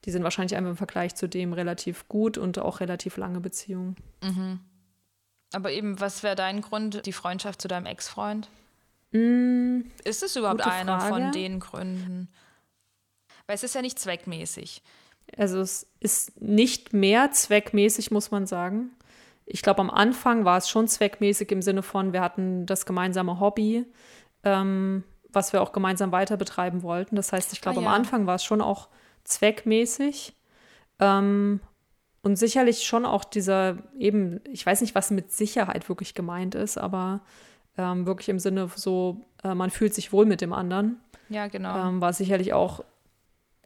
[0.05, 3.95] Die sind wahrscheinlich einfach im Vergleich zu dem relativ gut und auch relativ lange Beziehungen.
[4.23, 4.59] Mhm.
[5.55, 8.49] Aber eben, was wäre dein Grund, die Freundschaft zu deinem Ex-Freund?
[9.11, 11.13] Mm, ist es überhaupt einer Frage.
[11.13, 12.29] von den Gründen?
[13.47, 14.83] Weil es ist ja nicht zweckmäßig.
[15.37, 18.91] Also es ist nicht mehr zweckmäßig, muss man sagen.
[19.45, 23.39] Ich glaube, am Anfang war es schon zweckmäßig im Sinne von, wir hatten das gemeinsame
[23.39, 23.85] Hobby
[24.45, 27.17] ähm, was wir auch gemeinsam weiter betreiben wollten.
[27.17, 27.87] Das heißt, ich glaube, ah, ja.
[27.89, 28.87] am Anfang war es schon auch
[29.25, 30.33] zweckmäßig.
[30.99, 31.59] Ähm,
[32.25, 36.75] und sicherlich schon auch dieser eben, ich weiß nicht, was mit Sicherheit wirklich gemeint ist,
[36.75, 37.21] aber
[37.77, 40.97] ähm, wirklich im Sinne so, äh, man fühlt sich wohl mit dem anderen.
[41.29, 41.77] Ja, genau.
[41.77, 42.83] Ähm, war sicherlich auch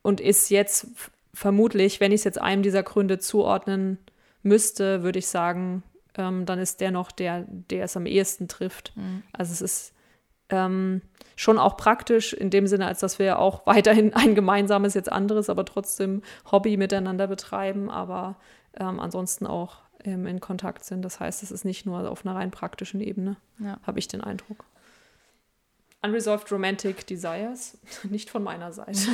[0.02, 0.88] und ist jetzt
[1.34, 3.98] vermutlich, wenn ich es jetzt einem dieser Gründe zuordnen
[4.44, 5.82] müsste, würde ich sagen,
[6.18, 8.92] ähm, dann ist der noch der, der es am ehesten trifft.
[8.98, 9.24] Mhm.
[9.32, 9.94] Also es ist
[10.50, 11.02] ähm,
[11.36, 15.50] schon auch praktisch in dem Sinne, als dass wir auch weiterhin ein gemeinsames, jetzt anderes,
[15.50, 18.36] aber trotzdem Hobby miteinander betreiben, aber
[18.78, 21.02] ähm, ansonsten auch ähm, in Kontakt sind.
[21.04, 23.80] Das heißt, es ist nicht nur auf einer rein praktischen Ebene, ja.
[23.84, 24.66] habe ich den Eindruck.
[26.02, 29.00] Unresolved Romantic Desires, nicht von meiner Seite.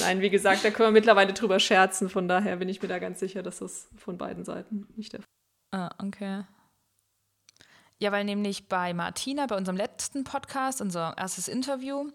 [0.00, 2.98] Nein, wie gesagt, da können wir mittlerweile drüber scherzen, von daher bin ich mir da
[2.98, 5.74] ganz sicher, dass das von beiden Seiten nicht der Fall ist.
[5.76, 6.44] Ah, okay.
[7.98, 12.10] Ja, weil nämlich bei Martina, bei unserem letzten Podcast, unser erstes Interview,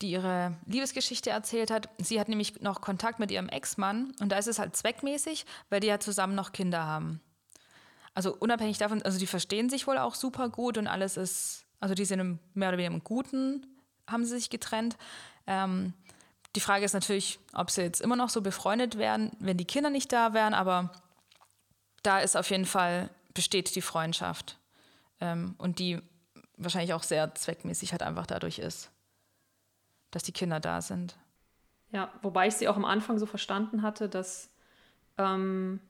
[0.00, 4.38] die ihre Liebesgeschichte erzählt hat, sie hat nämlich noch Kontakt mit ihrem Ex-Mann und da
[4.38, 7.20] ist es halt zweckmäßig, weil die ja zusammen noch Kinder haben.
[8.14, 11.94] Also unabhängig davon, also die verstehen sich wohl auch super gut und alles ist, also
[11.94, 13.66] die sind mehr oder weniger im Guten,
[14.06, 14.96] haben sie sich getrennt.
[15.46, 15.92] Ähm,
[16.56, 19.90] die Frage ist natürlich, ob sie jetzt immer noch so befreundet wären, wenn die Kinder
[19.90, 20.92] nicht da wären, aber
[22.02, 24.57] da ist auf jeden Fall, besteht die Freundschaft
[25.20, 26.00] ähm, und die
[26.56, 28.90] wahrscheinlich auch sehr zweckmäßig halt einfach dadurch ist,
[30.10, 31.16] dass die Kinder da sind.
[31.90, 34.50] Ja, wobei ich sie auch am Anfang so verstanden hatte, dass
[35.16, 35.80] ähm,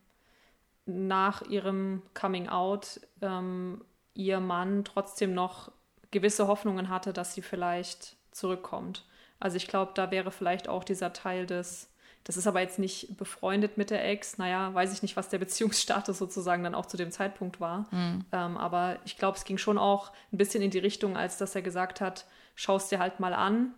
[0.86, 5.72] nach ihrem Coming Out ähm, ihr Mann trotzdem noch
[6.10, 9.04] gewisse Hoffnungen hatte, dass sie vielleicht zurückkommt.
[9.40, 11.92] Also ich glaube, da wäre vielleicht auch dieser Teil des
[12.28, 14.36] das ist aber jetzt nicht befreundet mit der Ex.
[14.36, 17.88] Naja, weiß ich nicht, was der Beziehungsstatus sozusagen dann auch zu dem Zeitpunkt war.
[17.90, 18.26] Mhm.
[18.32, 21.54] Ähm, aber ich glaube, es ging schon auch ein bisschen in die Richtung, als dass
[21.54, 23.72] er gesagt hat, schaust dir halt mal an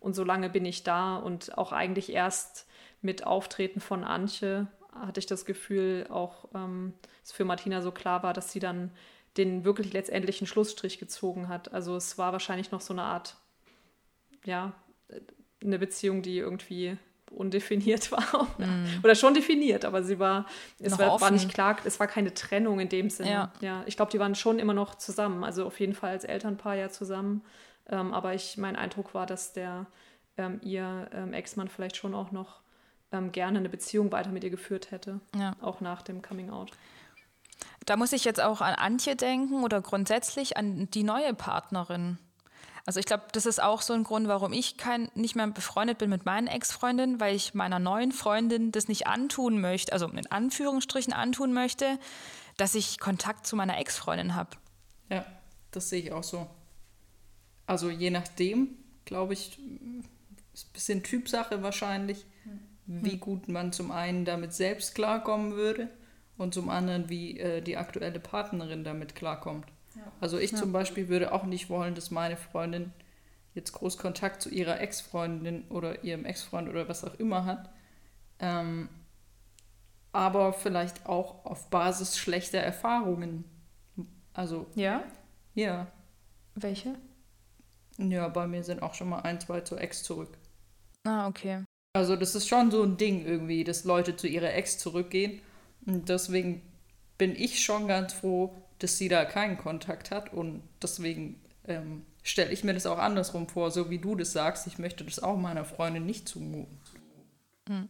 [0.00, 1.16] und solange bin ich da.
[1.16, 2.66] Und auch eigentlich erst
[3.00, 8.22] mit Auftreten von Antje hatte ich das Gefühl, auch ähm, es für Martina so klar
[8.22, 8.90] war, dass sie dann
[9.38, 11.72] den wirklich letztendlichen Schlussstrich gezogen hat.
[11.72, 13.36] Also es war wahrscheinlich noch so eine Art,
[14.44, 14.74] ja,
[15.62, 16.98] eine Beziehung, die irgendwie
[17.34, 18.48] undefiniert war.
[18.58, 18.86] Mm.
[19.02, 20.46] Oder schon definiert, aber sie war,
[20.78, 23.30] es war, war, nicht klar, es war keine Trennung in dem Sinne.
[23.30, 23.52] Ja.
[23.60, 26.76] ja ich glaube, die waren schon immer noch zusammen, also auf jeden Fall als Elternpaar
[26.76, 27.42] ja zusammen.
[27.88, 29.86] Ähm, aber ich, mein Eindruck war, dass der
[30.36, 32.60] ähm, ihr ähm, Ex-Mann vielleicht schon auch noch
[33.12, 35.54] ähm, gerne eine Beziehung weiter mit ihr geführt hätte, ja.
[35.60, 36.72] auch nach dem Coming Out.
[37.86, 42.18] Da muss ich jetzt auch an Antje denken oder grundsätzlich an die neue Partnerin.
[42.86, 45.98] Also ich glaube, das ist auch so ein Grund, warum ich kein, nicht mehr befreundet
[45.98, 50.30] bin mit meinen Ex-Freundinnen, weil ich meiner neuen Freundin das nicht antun möchte, also in
[50.30, 51.98] Anführungsstrichen antun möchte,
[52.58, 54.50] dass ich Kontakt zu meiner Ex-Freundin habe.
[55.08, 55.24] Ja,
[55.70, 56.46] das sehe ich auch so.
[57.66, 59.58] Also je nachdem, glaube ich,
[60.52, 63.04] ist ein bisschen Typsache wahrscheinlich, hm.
[63.04, 65.88] wie gut man zum einen damit selbst klarkommen würde
[66.36, 69.66] und zum anderen, wie äh, die aktuelle Partnerin damit klarkommt.
[70.20, 70.58] Also ich ja.
[70.58, 72.92] zum Beispiel würde auch nicht wollen, dass meine Freundin
[73.54, 77.70] jetzt groß Kontakt zu ihrer Ex-Freundin oder ihrem Ex-Freund oder was auch immer hat.
[78.40, 78.88] Ähm,
[80.12, 83.44] aber vielleicht auch auf Basis schlechter Erfahrungen.
[84.32, 84.66] Also.
[84.74, 85.04] Ja?
[85.54, 85.86] Ja.
[86.54, 86.94] Welche?
[87.98, 90.36] Ja, bei mir sind auch schon mal ein, zwei zur Ex zurück.
[91.04, 91.64] Ah, okay.
[91.92, 95.40] Also das ist schon so ein Ding irgendwie, dass Leute zu ihrer Ex zurückgehen.
[95.86, 96.62] Und deswegen
[97.18, 98.54] bin ich schon ganz froh,
[98.84, 103.48] dass sie da keinen Kontakt hat und deswegen ähm, stelle ich mir das auch andersrum
[103.48, 104.66] vor, so wie du das sagst.
[104.66, 106.78] Ich möchte das auch meiner Freundin nicht zumuten.
[107.66, 107.88] Hm.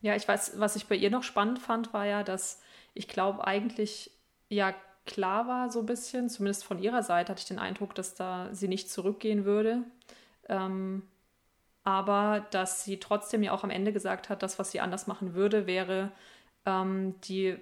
[0.00, 2.60] Ja, ich weiß, was ich bei ihr noch spannend fand, war ja, dass
[2.94, 4.12] ich glaube eigentlich
[4.48, 4.76] ja
[5.06, 8.48] klar war so ein bisschen, zumindest von ihrer Seite hatte ich den Eindruck, dass da
[8.52, 9.82] sie nicht zurückgehen würde.
[10.48, 11.02] Ähm,
[11.82, 15.34] aber dass sie trotzdem ja auch am Ende gesagt hat, das, was sie anders machen
[15.34, 16.12] würde, wäre
[16.64, 17.58] ähm, die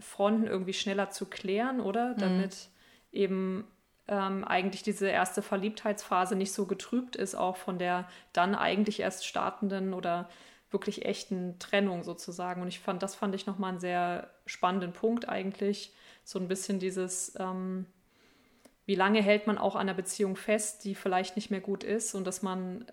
[0.00, 2.14] Fronten irgendwie schneller zu klären, oder?
[2.14, 2.18] Mhm.
[2.18, 2.68] Damit
[3.12, 3.66] eben
[4.08, 9.26] ähm, eigentlich diese erste Verliebtheitsphase nicht so getrübt ist, auch von der dann eigentlich erst
[9.26, 10.28] startenden oder
[10.70, 12.62] wirklich echten Trennung sozusagen.
[12.62, 15.94] Und ich fand, das fand ich nochmal einen sehr spannenden Punkt eigentlich.
[16.24, 17.86] So ein bisschen dieses, ähm,
[18.84, 22.14] wie lange hält man auch an einer Beziehung fest, die vielleicht nicht mehr gut ist
[22.14, 22.86] und dass man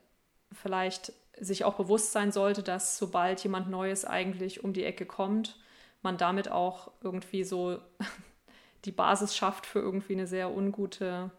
[0.51, 5.57] vielleicht sich auch bewusst sein sollte, dass sobald jemand Neues eigentlich um die Ecke kommt,
[6.05, 7.79] man damit auch irgendwie so
[8.85, 11.31] die Basis schafft für irgendwie eine sehr ungute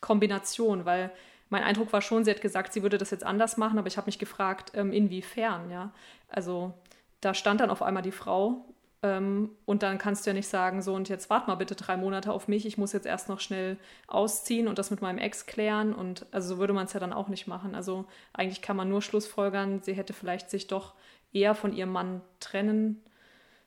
[0.00, 1.10] Kombination, weil
[1.50, 3.96] mein Eindruck war schon, sie hat gesagt, sie würde das jetzt anders machen, aber ich
[3.96, 5.92] habe mich gefragt, ähm, inwiefern, ja.
[6.28, 6.72] Also
[7.20, 8.64] da stand dann auf einmal die Frau
[9.02, 11.96] ähm, und dann kannst du ja nicht sagen, so und jetzt wart mal bitte drei
[11.96, 15.46] Monate auf mich, ich muss jetzt erst noch schnell ausziehen und das mit meinem Ex
[15.46, 17.74] klären und also so würde man es ja dann auch nicht machen.
[17.74, 20.94] Also eigentlich kann man nur Schlussfolgern, sie hätte vielleicht sich doch
[21.32, 23.02] eher von ihrem Mann trennen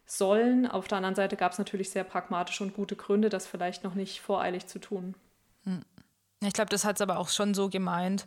[0.07, 0.65] sollen.
[0.65, 3.93] Auf der anderen Seite gab es natürlich sehr pragmatische und gute Gründe, das vielleicht noch
[3.93, 5.15] nicht voreilig zu tun.
[5.63, 5.83] Hm.
[6.41, 8.25] Ich glaube, das hat es aber auch schon so gemeint,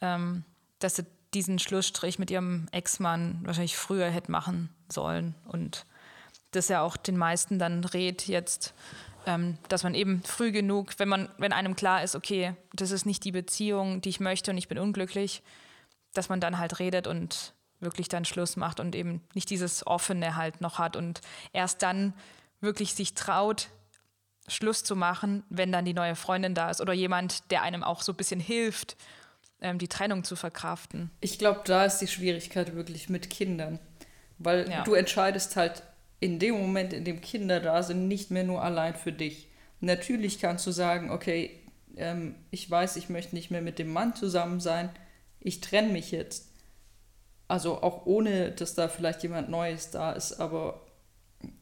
[0.00, 0.44] ähm,
[0.78, 5.84] dass sie diesen Schlussstrich mit ihrem Ex-Mann wahrscheinlich früher hätte machen sollen und
[6.52, 8.74] das ja auch den meisten dann rät jetzt,
[9.26, 13.06] ähm, dass man eben früh genug, wenn man, wenn einem klar ist, okay, das ist
[13.06, 15.42] nicht die Beziehung, die ich möchte und ich bin unglücklich,
[16.12, 17.54] dass man dann halt redet und
[17.84, 21.20] wirklich dann Schluss macht und eben nicht dieses Offene halt noch hat und
[21.52, 22.14] erst dann
[22.60, 23.68] wirklich sich traut,
[24.48, 28.02] Schluss zu machen, wenn dann die neue Freundin da ist oder jemand, der einem auch
[28.02, 28.96] so ein bisschen hilft,
[29.60, 31.10] ähm, die Trennung zu verkraften.
[31.20, 33.78] Ich glaube, da ist die Schwierigkeit wirklich mit Kindern.
[34.38, 34.82] Weil ja.
[34.82, 35.82] du entscheidest halt
[36.20, 39.48] in dem Moment, in dem Kinder da sind, nicht mehr nur allein für dich.
[39.80, 41.60] Natürlich kannst du sagen, okay,
[41.96, 44.90] ähm, ich weiß, ich möchte nicht mehr mit dem Mann zusammen sein,
[45.40, 46.50] ich trenne mich jetzt.
[47.54, 50.80] Also auch ohne, dass da vielleicht jemand Neues da ist, aber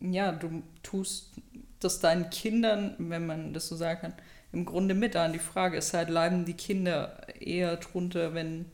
[0.00, 1.32] ja, du tust
[1.80, 4.14] das deinen Kindern, wenn man das so sagen kann,
[4.52, 5.34] im Grunde mit an.
[5.34, 8.64] Die Frage ist halt, leiden die Kinder eher drunter, wenn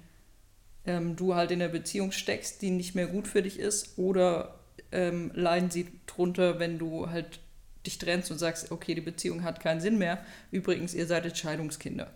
[0.86, 4.54] ähm, du halt in einer Beziehung steckst, die nicht mehr gut für dich ist, oder
[4.92, 7.40] ähm, leiden sie drunter, wenn du halt
[7.84, 10.24] dich trennst und sagst, okay, die Beziehung hat keinen Sinn mehr.
[10.52, 12.12] Übrigens, ihr seid Entscheidungskinder.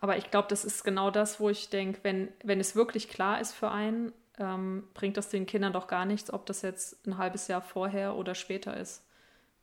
[0.00, 3.40] Aber ich glaube, das ist genau das, wo ich denke, wenn, wenn es wirklich klar
[3.40, 7.18] ist für einen, ähm, bringt das den Kindern doch gar nichts, ob das jetzt ein
[7.18, 9.04] halbes Jahr vorher oder später ist.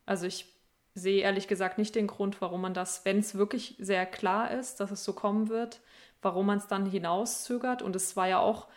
[0.06, 0.45] Also ich
[0.93, 4.80] sehe ehrlich gesagt nicht den Grund, warum man das, wenn es wirklich sehr klar ist,
[4.80, 5.80] dass es so kommen wird,
[6.21, 7.82] warum man es dann hinauszögert.
[7.82, 8.67] Und es war ja auch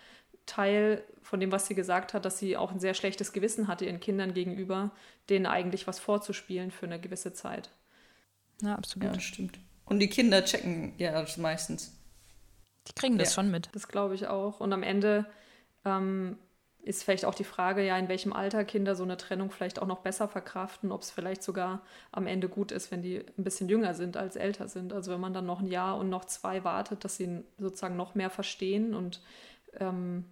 [0.46, 3.84] Teil von dem, was sie gesagt hat, dass sie auch ein sehr schlechtes Gewissen hatte
[3.84, 4.90] ihren Kindern gegenüber,
[5.28, 7.70] denen eigentlich was vorzuspielen für eine gewisse Zeit.
[8.62, 9.14] Ja, absolut.
[9.14, 9.58] Ja, stimmt.
[9.90, 11.92] Und die Kinder checken ja das meistens.
[12.86, 13.34] Die kriegen das ja.
[13.34, 13.68] schon mit.
[13.72, 14.60] Das glaube ich auch.
[14.60, 15.26] Und am Ende
[15.84, 16.38] ähm,
[16.82, 19.88] ist vielleicht auch die Frage, ja, in welchem Alter Kinder so eine Trennung vielleicht auch
[19.88, 23.68] noch besser verkraften, ob es vielleicht sogar am Ende gut ist, wenn die ein bisschen
[23.68, 24.92] jünger sind als älter sind.
[24.92, 28.14] Also wenn man dann noch ein Jahr und noch zwei wartet, dass sie sozusagen noch
[28.14, 29.20] mehr verstehen und
[29.74, 30.24] ähm,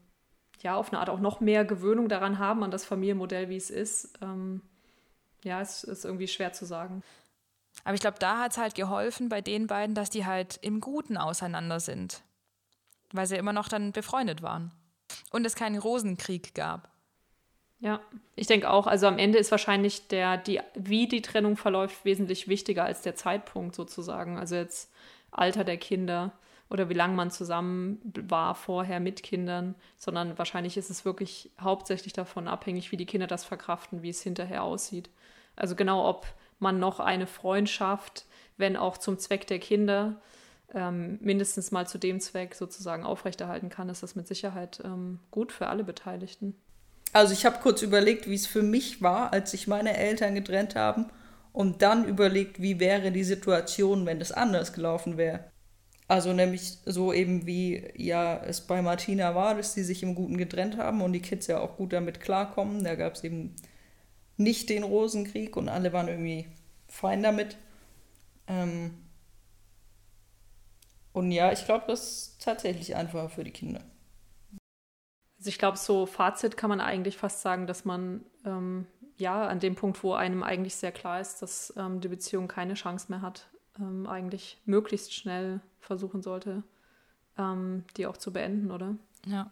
[0.62, 3.70] ja, auf eine Art auch noch mehr Gewöhnung daran haben, an das Familienmodell, wie es
[3.70, 4.18] ist.
[4.22, 4.62] Ähm,
[5.42, 7.02] ja, es ist irgendwie schwer zu sagen.
[7.84, 10.80] Aber ich glaube, da hat es halt geholfen bei den beiden, dass die halt im
[10.80, 12.22] Guten auseinander sind.
[13.12, 14.72] Weil sie immer noch dann befreundet waren.
[15.30, 16.90] Und es keinen Rosenkrieg gab.
[17.80, 18.00] Ja,
[18.34, 18.86] ich denke auch.
[18.86, 23.14] Also am Ende ist wahrscheinlich der, die, wie die Trennung verläuft, wesentlich wichtiger als der
[23.14, 24.36] Zeitpunkt sozusagen.
[24.38, 24.92] Also jetzt
[25.30, 26.32] Alter der Kinder
[26.70, 32.12] oder wie lange man zusammen war vorher mit Kindern, sondern wahrscheinlich ist es wirklich hauptsächlich
[32.12, 35.08] davon abhängig, wie die Kinder das verkraften, wie es hinterher aussieht.
[35.56, 36.26] Also genau, ob
[36.58, 40.20] man noch eine Freundschaft, wenn auch zum Zweck der Kinder,
[40.74, 45.52] ähm, mindestens mal zu dem Zweck sozusagen aufrechterhalten kann, ist das mit Sicherheit ähm, gut
[45.52, 46.54] für alle Beteiligten.
[47.12, 50.74] Also ich habe kurz überlegt, wie es für mich war, als sich meine Eltern getrennt
[50.74, 51.06] haben
[51.52, 55.50] und dann überlegt, wie wäre die Situation, wenn es anders gelaufen wäre.
[56.06, 60.38] Also nämlich so eben wie ja es bei Martina war, dass sie sich im Guten
[60.38, 62.82] getrennt haben und die Kids ja auch gut damit klarkommen.
[62.82, 63.54] Da gab es eben
[64.38, 66.46] nicht den Rosenkrieg und alle waren irgendwie
[66.87, 67.59] fein damit.
[68.46, 68.94] Ähm
[71.12, 73.81] und ja, ich glaube, das ist tatsächlich einfacher für die Kinder.
[75.38, 79.61] Also ich glaube, so Fazit kann man eigentlich fast sagen, dass man ähm, ja an
[79.61, 83.22] dem Punkt, wo einem eigentlich sehr klar ist, dass ähm, die Beziehung keine Chance mehr
[83.22, 83.48] hat,
[83.79, 86.62] ähm, eigentlich möglichst schnell versuchen sollte,
[87.37, 88.96] ähm, die auch zu beenden, oder?
[89.27, 89.51] Ja.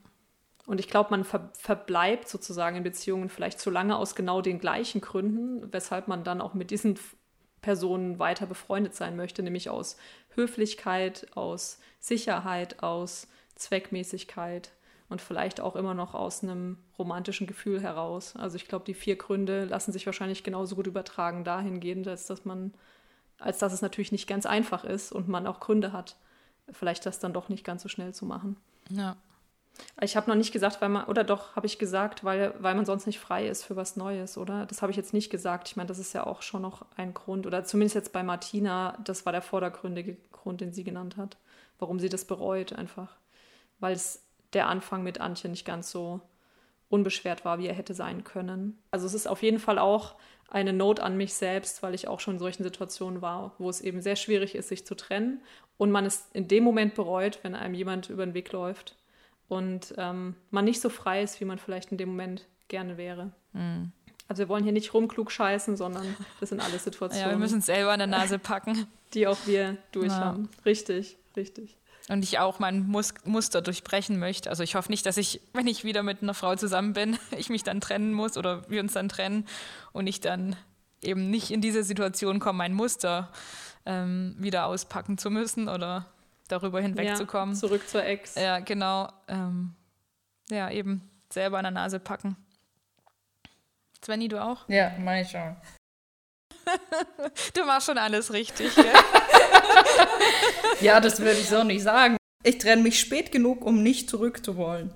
[0.67, 4.59] Und ich glaube, man ver verbleibt sozusagen in Beziehungen vielleicht zu lange aus genau den
[4.59, 6.99] gleichen Gründen, weshalb man dann auch mit diesen
[7.63, 9.97] Personen weiter befreundet sein möchte, nämlich aus
[10.35, 14.73] Höflichkeit, aus Sicherheit, aus Zweckmäßigkeit
[15.09, 18.35] und vielleicht auch immer noch aus einem romantischen Gefühl heraus.
[18.37, 22.45] Also ich glaube, die vier Gründe lassen sich wahrscheinlich genauso gut übertragen dahingehend, als dass
[22.45, 22.75] man,
[23.39, 26.17] als dass es natürlich nicht ganz einfach ist und man auch Gründe hat,
[26.71, 28.57] vielleicht das dann doch nicht ganz so schnell zu machen.
[28.91, 29.17] Ja.
[30.01, 32.85] Ich habe noch nicht gesagt, weil man, oder doch, habe ich gesagt, weil, weil man
[32.85, 34.67] sonst nicht frei ist für was Neues, oder?
[34.67, 35.69] Das habe ich jetzt nicht gesagt.
[35.69, 38.99] Ich meine, das ist ja auch schon noch ein Grund, oder zumindest jetzt bei Martina,
[39.05, 41.39] das war der vordergründige Grund, den sie genannt hat,
[41.79, 43.17] warum sie das bereut einfach.
[43.79, 46.21] Weil es der Anfang mit Antje nicht ganz so
[46.89, 48.79] unbeschwert war, wie er hätte sein können.
[48.91, 50.15] Also es ist auf jeden Fall auch
[50.49, 53.81] eine Not an mich selbst, weil ich auch schon in solchen Situationen war, wo es
[53.81, 55.43] eben sehr schwierig ist, sich zu trennen
[55.77, 58.97] und man es in dem Moment bereut, wenn einem jemand über den Weg läuft
[59.49, 63.33] und ähm, man nicht so frei ist, wie man vielleicht in dem Moment gerne wäre.
[63.53, 63.93] Mhm.
[64.29, 67.27] Also wir wollen hier nicht rumklug scheißen, sondern das sind alles Situationen.
[67.31, 68.87] ja, wir müssen es selber an der Nase packen.
[69.15, 70.49] Die auch wir durchhaben.
[70.53, 70.63] Ja.
[70.65, 71.77] Richtig, richtig.
[72.09, 74.51] Und ich auch mein Mus Muster durchbrechen möchte.
[74.51, 77.49] Also ich hoffe nicht, dass ich, wenn ich wieder mit einer Frau zusammen bin, ich
[77.49, 79.47] mich dann trennen muss oder wir uns dann trennen
[79.93, 80.57] und ich dann
[81.03, 83.31] eben nicht in diese Situation komme, mein Muster
[83.85, 86.07] ähm, wieder auspacken zu müssen oder
[86.49, 87.55] darüber hinwegzukommen.
[87.55, 88.35] Ja, zurück zur Ex.
[88.35, 89.09] Ja, genau.
[89.29, 89.75] Ähm,
[90.51, 92.37] ja, eben selber an der Nase packen.
[94.05, 94.69] Svenny, du auch?
[94.69, 95.57] Ja, meine ich schon.
[97.55, 98.87] du machst schon alles richtig, gell?
[100.81, 102.17] ja, das würde ich so nicht sagen.
[102.43, 104.95] Ich trenne mich spät genug, um nicht zurückzuwollen.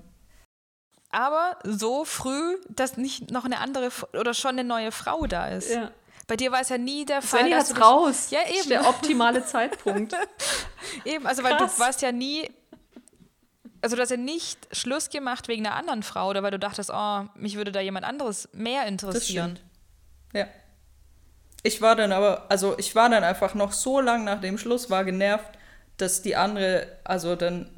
[1.09, 5.73] Aber so früh, dass nicht noch eine andere oder schon eine neue Frau da ist.
[5.73, 5.91] Ja.
[6.31, 7.41] Bei dir war es ja nie der Fall.
[7.41, 8.29] Svenny hat's raus.
[8.29, 8.69] Ja, eben.
[8.69, 10.15] Der optimale Zeitpunkt.
[11.03, 11.75] eben, also weil Krass.
[11.75, 12.49] du warst ja nie
[13.81, 16.89] also du hast ja nicht Schluss gemacht wegen einer anderen Frau oder weil du dachtest,
[16.89, 19.59] oh, mich würde da jemand anderes mehr interessieren.
[20.33, 20.47] Ja.
[21.63, 24.89] Ich war dann aber, also ich war dann einfach noch so lang nach dem Schluss,
[24.89, 25.57] war genervt,
[25.97, 27.69] dass die andere, also dann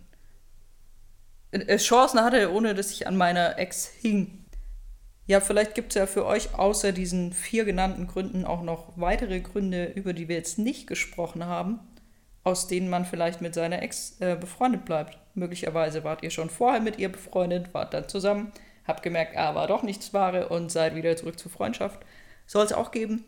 [1.49, 4.42] äh, Chancen hatte, ohne dass ich an meiner Ex hing.
[5.25, 9.39] Ja, vielleicht gibt es ja für euch außer diesen vier genannten Gründen auch noch weitere
[9.39, 11.79] Gründe, über die wir jetzt nicht gesprochen haben,
[12.43, 15.17] aus denen man vielleicht mit seiner Ex äh, befreundet bleibt.
[15.33, 18.51] Möglicherweise wart ihr schon vorher mit ihr befreundet, wart dann zusammen,
[18.85, 22.01] habt gemerkt, ah, war doch nichts Wahre und seid wieder zurück zur Freundschaft.
[22.45, 23.23] Soll es auch geben.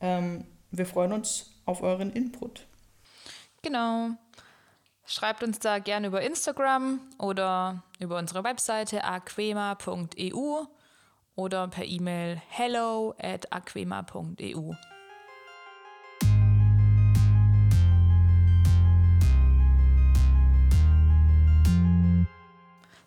[0.00, 2.66] Ähm, wir freuen uns auf euren Input.
[3.60, 4.10] Genau.
[5.04, 10.66] Schreibt uns da gerne über Instagram oder über unsere Webseite aquema.eu
[11.38, 14.74] oder per E-Mail hello at aquema.eu.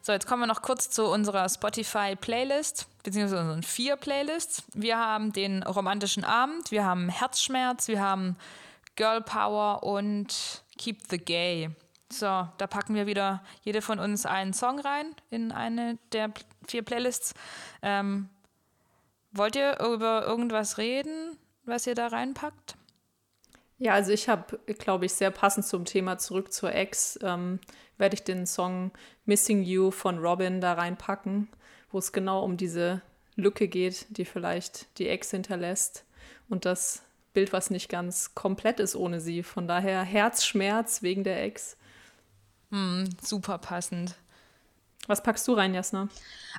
[0.01, 4.63] So, jetzt kommen wir noch kurz zu unserer Spotify-Playlist, beziehungsweise unseren vier Playlists.
[4.73, 8.37] Wir haben den romantischen Abend, wir haben Herzschmerz, wir haben
[8.95, 11.69] Girl Power und Keep the Gay.
[12.09, 16.29] So, da packen wir wieder jede von uns einen Song rein in eine der
[16.67, 17.33] vier Playlists.
[17.81, 18.29] Ähm,
[19.31, 22.75] wollt ihr über irgendwas reden, was ihr da reinpackt?
[23.77, 27.59] Ja, also ich habe, glaube ich, sehr passend zum Thema zurück zur Ex, ähm,
[27.97, 28.91] werde ich den Song
[29.25, 31.47] Missing You von Robin da reinpacken,
[31.91, 33.01] wo es genau um diese
[33.35, 36.05] Lücke geht, die vielleicht die Ex hinterlässt
[36.47, 37.01] und das
[37.33, 39.41] Bild, was nicht ganz komplett ist ohne sie.
[39.41, 41.77] Von daher Herzschmerz wegen der Ex.
[42.69, 44.15] Mm, super passend.
[45.07, 46.09] Was packst du rein, Jasna?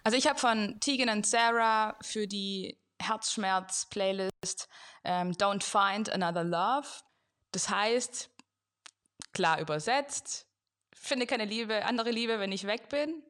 [0.05, 4.68] Also ich habe von Tegan und Sarah für die Herzschmerz-Playlist
[5.05, 6.88] ähm, Don't Find Another Love
[7.53, 8.30] das heißt,
[9.32, 10.47] klar übersetzt,
[10.95, 13.22] finde keine Liebe, andere Liebe, wenn ich weg bin.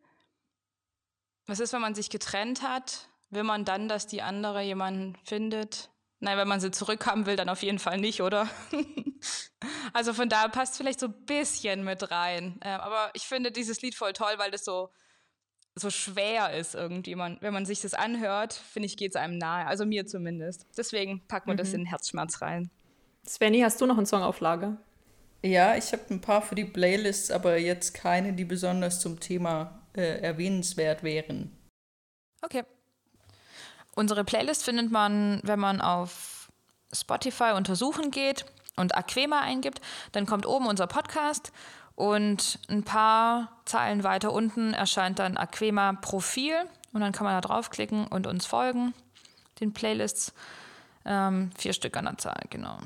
[1.46, 3.08] Was ist, wenn man sich getrennt hat?
[3.30, 5.90] Will man dann, dass die andere jemanden findet?
[6.20, 8.48] Nein, wenn man sie zurückhaben will, dann auf jeden Fall nicht, oder?
[9.92, 12.58] also von da passt vielleicht so ein bisschen mit rein.
[12.60, 14.90] Äh, aber ich finde dieses Lied voll toll, weil das so,
[15.74, 17.14] so schwer ist irgendwie.
[17.14, 19.66] Man, wenn man sich das anhört, finde ich, geht es einem nahe.
[19.66, 20.66] Also mir zumindest.
[20.76, 21.58] Deswegen packen wir mhm.
[21.58, 22.70] das in den Herzschmerz rein.
[23.26, 24.78] Svenny, hast du noch einen Song auf Lager?
[25.44, 29.82] Ja, ich habe ein paar für die Playlists, aber jetzt keine, die besonders zum Thema
[29.94, 31.56] äh, erwähnenswert wären.
[32.42, 32.62] Okay.
[33.94, 36.50] Unsere Playlist findet man, wenn man auf
[36.92, 38.46] Spotify untersuchen geht
[38.76, 39.80] und Aquema eingibt.
[40.12, 41.52] Dann kommt oben unser Podcast
[41.94, 46.54] und ein paar Zeilen weiter unten erscheint dann Aquema Profil
[46.92, 48.94] und dann kann man da draufklicken und uns folgen,
[49.60, 50.32] den Playlists.
[51.04, 52.78] Ähm, vier Stück an der Zahl, genau.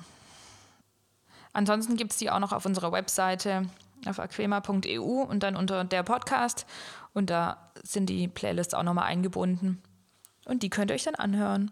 [1.52, 3.68] Ansonsten gibt es die auch noch auf unserer Webseite
[4.06, 6.66] auf aquema.eu und dann unter der Podcast.
[7.14, 9.82] Und da sind die Playlists auch nochmal eingebunden.
[10.44, 11.70] Und die könnt ihr euch dann anhören.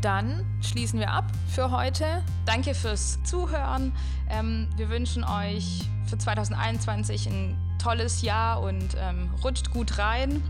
[0.00, 2.22] Dann schließen wir ab für heute.
[2.44, 3.92] Danke fürs Zuhören.
[4.30, 10.42] Ähm, wir wünschen euch für 2021 ein tolles Jahr und ähm, rutscht gut rein.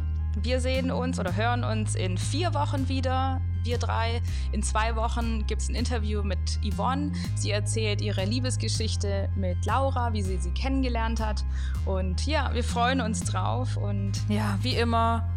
[0.43, 4.23] Wir sehen uns oder hören uns in vier Wochen wieder wir drei.
[4.53, 7.13] In zwei Wochen gibt es ein Interview mit Yvonne.
[7.35, 11.45] Sie erzählt ihre Liebesgeschichte mit Laura, wie sie sie kennengelernt hat.
[11.85, 13.77] Und ja, wir freuen uns drauf.
[13.77, 15.29] Und ja, wie immer,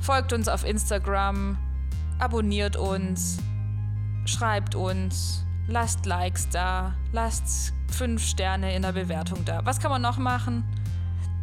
[0.00, 1.58] folgt uns auf Instagram,
[2.18, 3.38] abonniert uns,
[4.24, 9.64] schreibt uns, lasst Likes da, lasst fünf Sterne in der Bewertung da.
[9.64, 10.64] Was kann man noch machen?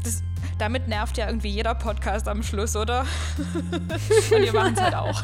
[0.04, 0.22] Das,
[0.58, 3.02] damit nervt ja irgendwie jeder Podcast am Schluss, oder?
[3.72, 5.24] Und wir machen es halt auch.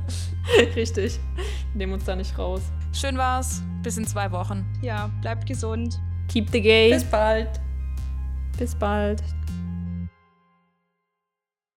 [0.76, 1.18] Richtig.
[1.74, 2.62] Nehmen uns da nicht raus.
[2.92, 3.62] Schön war's.
[3.82, 4.66] Bis in zwei Wochen.
[4.82, 5.98] Ja, bleibt gesund.
[6.28, 6.92] Keep the gay.
[6.92, 7.48] Bis bald.
[8.58, 9.22] Bis bald.